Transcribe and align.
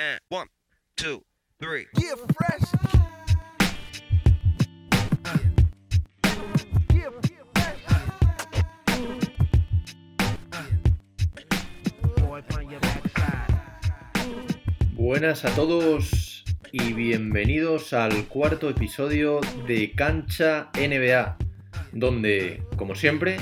And 0.00 0.20
one, 0.28 0.46
two, 0.96 1.24
three. 1.60 1.86
Yeah, 1.98 2.14
fresh. 2.14 2.62
Yeah, 6.94 7.10
fresh. 7.20 7.80
Boy, 12.16 12.42
from 12.48 12.70
your 12.70 12.78
backside. 12.78 13.56
Buenas 14.94 15.44
a 15.44 15.52
todos 15.56 16.44
y 16.70 16.92
bienvenidos 16.92 17.92
al 17.92 18.28
cuarto 18.28 18.70
episodio 18.70 19.40
de 19.66 19.90
Cancha 19.96 20.70
NBA, 20.78 21.38
donde, 21.90 22.62
como 22.76 22.94
siempre, 22.94 23.38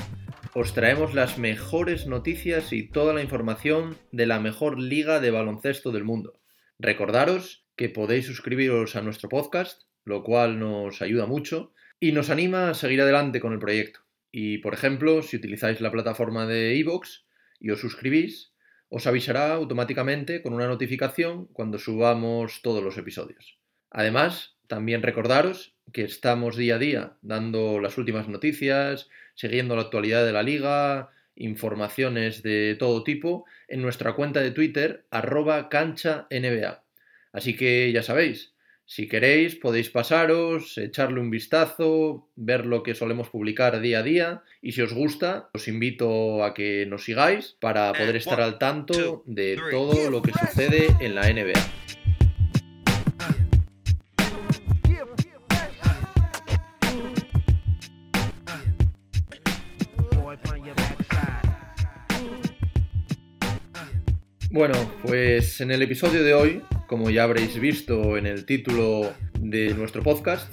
os 0.55 0.73
traemos 0.73 1.13
las 1.13 1.37
mejores 1.37 2.07
noticias 2.07 2.73
y 2.73 2.83
toda 2.83 3.13
la 3.13 3.23
información 3.23 3.99
de 4.11 4.25
la 4.25 4.41
mejor 4.41 4.81
liga 4.81 5.21
de 5.21 5.31
baloncesto 5.31 5.93
del 5.93 6.05
mundo. 6.05 6.33
Recordaros 6.79 7.65
que 7.75 7.89
podéis 7.89 8.27
suscribiros 8.27 8.97
a 8.97 9.03
nuestro 9.03 9.29
podcast, 9.29 9.83
lo 10.05 10.23
cual 10.23 10.59
nos 10.59 11.01
ayuda 11.01 11.27
mucho 11.27 11.73
y 11.99 12.13
nos 12.13 12.29
anima 12.29 12.71
a 12.71 12.75
seguir 12.75 13.01
adelante 13.01 13.41
con 13.41 13.53
el 13.53 13.59
proyecto. 13.59 14.01
Y, 14.31 14.59
por 14.59 14.75
ejemplo, 14.75 15.23
si 15.23 15.37
utilizáis 15.37 15.81
la 15.81 15.91
plataforma 15.91 16.47
de 16.47 16.75
iVoox 16.77 17.25
y 17.61 17.71
os 17.71 17.81
suscribís, 17.81 18.53
os 18.89 19.07
avisará 19.07 19.55
automáticamente 19.55 20.43
con 20.43 20.53
una 20.53 20.69
notificación 20.69 21.47
cuando 21.47 21.79
subamos 21.79 22.61
todos 22.63 22.85
los 22.85 22.99
episodios. 22.99 23.59
Además, 23.91 24.57
también 24.67 25.03
recordaros 25.03 25.75
que 25.93 26.03
estamos 26.03 26.57
día 26.57 26.75
a 26.75 26.79
día 26.79 27.17
dando 27.23 27.81
las 27.81 27.97
últimas 27.97 28.29
noticias, 28.29 29.09
siguiendo 29.35 29.77
la 29.77 29.83
actualidad 29.83 30.27
de 30.27 30.33
la 30.33 30.43
liga, 30.43 31.11
informaciones 31.37 32.43
de 32.43 32.77
todo 32.79 33.05
tipo 33.05 33.45
en 33.69 33.83
nuestra 33.83 34.15
cuenta 34.15 34.41
de 34.41 34.51
Twitter 34.51 35.07
arroba 35.11 35.69
cancha 35.69 36.27
NBA. 36.31 36.83
Así 37.33 37.55
que 37.55 37.93
ya 37.93 38.03
sabéis, 38.03 38.55
si 38.89 39.09
queréis 39.09 39.57
podéis 39.57 39.91
pasaros, 39.91 40.79
echarle 40.79 41.21
un 41.21 41.29
vistazo, 41.29 42.29
ver 42.37 42.67
lo 42.67 42.83
que 42.83 42.95
solemos 42.95 43.29
publicar 43.29 43.81
día 43.81 43.99
a 43.99 44.03
día 44.03 44.43
y 44.63 44.73
si 44.73 44.83
os 44.83 44.95
gusta 44.95 45.51
os 45.53 45.67
invito 45.67 46.45
a 46.45 46.55
que 46.55 46.87
nos 46.87 47.05
sigáis 47.05 47.57
para 47.59 47.93
poder 47.93 48.15
estar 48.15 48.41
al 48.41 48.59
tanto 48.59 49.25
de 49.27 49.59
todo 49.71 50.09
lo 50.11 50.23
que 50.23 50.33
sucede 50.33 50.87
en 51.01 51.17
la 51.17 51.23
NBA. 51.33 51.86
Bueno, 64.57 64.91
pues 65.03 65.61
en 65.61 65.71
el 65.71 65.83
episodio 65.83 66.25
de 66.25 66.33
hoy, 66.33 66.63
como 66.87 67.11
ya 67.11 67.25
habréis 67.25 67.61
visto 67.61 68.17
en 68.17 68.25
el 68.25 68.47
título 68.47 69.13
de 69.39 69.75
nuestro 69.75 70.03
podcast, 70.03 70.51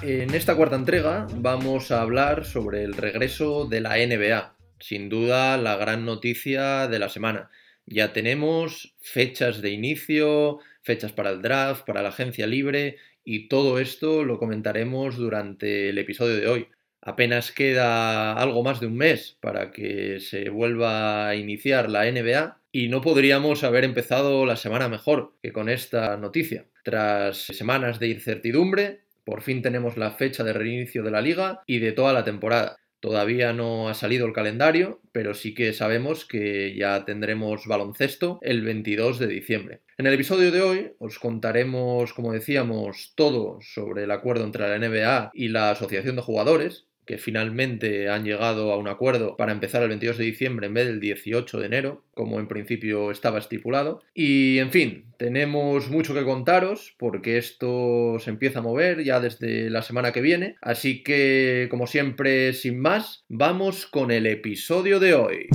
en 0.00 0.34
esta 0.34 0.56
cuarta 0.56 0.76
entrega 0.76 1.26
vamos 1.34 1.90
a 1.90 2.00
hablar 2.00 2.46
sobre 2.46 2.82
el 2.82 2.94
regreso 2.94 3.66
de 3.66 3.82
la 3.82 3.98
NBA. 3.98 4.56
Sin 4.80 5.10
duda, 5.10 5.58
la 5.58 5.76
gran 5.76 6.06
noticia 6.06 6.88
de 6.88 6.98
la 6.98 7.10
semana. 7.10 7.50
Ya 7.84 8.14
tenemos 8.14 8.94
fechas 9.02 9.60
de 9.60 9.68
inicio, 9.68 10.60
fechas 10.80 11.12
para 11.12 11.28
el 11.28 11.42
draft, 11.42 11.84
para 11.84 12.00
la 12.00 12.08
agencia 12.08 12.46
libre 12.46 12.96
y 13.22 13.48
todo 13.48 13.78
esto 13.78 14.24
lo 14.24 14.38
comentaremos 14.38 15.18
durante 15.18 15.90
el 15.90 15.98
episodio 15.98 16.36
de 16.36 16.48
hoy. 16.48 16.68
Apenas 17.02 17.52
queda 17.52 18.32
algo 18.32 18.62
más 18.64 18.80
de 18.80 18.86
un 18.86 18.96
mes 18.96 19.36
para 19.42 19.72
que 19.72 20.20
se 20.20 20.48
vuelva 20.48 21.28
a 21.28 21.36
iniciar 21.36 21.90
la 21.90 22.10
NBA 22.10 22.61
y 22.72 22.88
no 22.88 23.02
podríamos 23.02 23.62
haber 23.64 23.84
empezado 23.84 24.46
la 24.46 24.56
semana 24.56 24.88
mejor 24.88 25.34
que 25.42 25.52
con 25.52 25.68
esta 25.68 26.16
noticia. 26.16 26.66
Tras 26.82 27.36
semanas 27.36 28.00
de 28.00 28.08
incertidumbre, 28.08 29.02
por 29.24 29.42
fin 29.42 29.60
tenemos 29.60 29.98
la 29.98 30.12
fecha 30.12 30.42
de 30.42 30.54
reinicio 30.54 31.02
de 31.02 31.10
la 31.10 31.20
liga 31.20 31.62
y 31.66 31.78
de 31.78 31.92
toda 31.92 32.14
la 32.14 32.24
temporada. 32.24 32.78
Todavía 32.98 33.52
no 33.52 33.88
ha 33.88 33.94
salido 33.94 34.26
el 34.26 34.32
calendario, 34.32 35.00
pero 35.10 35.34
sí 35.34 35.54
que 35.54 35.72
sabemos 35.72 36.24
que 36.24 36.74
ya 36.76 37.04
tendremos 37.04 37.66
baloncesto 37.66 38.38
el 38.42 38.62
22 38.62 39.18
de 39.18 39.26
diciembre. 39.26 39.80
En 39.98 40.06
el 40.06 40.14
episodio 40.14 40.50
de 40.52 40.62
hoy 40.62 40.92
os 40.98 41.18
contaremos, 41.18 42.14
como 42.14 42.32
decíamos, 42.32 43.12
todo 43.16 43.58
sobre 43.60 44.04
el 44.04 44.12
acuerdo 44.12 44.44
entre 44.44 44.68
la 44.68 44.78
NBA 44.78 45.32
y 45.34 45.48
la 45.48 45.70
Asociación 45.72 46.16
de 46.16 46.22
Jugadores, 46.22 46.86
que 47.06 47.18
finalmente 47.18 48.08
han 48.08 48.24
llegado 48.24 48.72
a 48.72 48.76
un 48.76 48.88
acuerdo 48.88 49.36
para 49.36 49.52
empezar 49.52 49.82
el 49.82 49.88
22 49.88 50.18
de 50.18 50.24
diciembre 50.24 50.66
en 50.66 50.74
vez 50.74 50.86
del 50.86 51.00
18 51.00 51.60
de 51.60 51.66
enero, 51.66 52.04
como 52.14 52.40
en 52.40 52.48
principio 52.48 53.10
estaba 53.10 53.38
estipulado. 53.38 54.02
Y 54.14 54.58
en 54.58 54.70
fin, 54.70 55.04
tenemos 55.16 55.90
mucho 55.90 56.14
que 56.14 56.24
contaros 56.24 56.94
porque 56.98 57.38
esto 57.38 58.18
se 58.18 58.30
empieza 58.30 58.60
a 58.60 58.62
mover 58.62 59.04
ya 59.04 59.20
desde 59.20 59.70
la 59.70 59.82
semana 59.82 60.12
que 60.12 60.20
viene. 60.20 60.56
Así 60.60 61.02
que, 61.02 61.68
como 61.70 61.86
siempre, 61.86 62.52
sin 62.52 62.78
más, 62.78 63.24
vamos 63.28 63.86
con 63.86 64.10
el 64.10 64.26
episodio 64.26 65.00
de 65.00 65.14
hoy. 65.14 65.48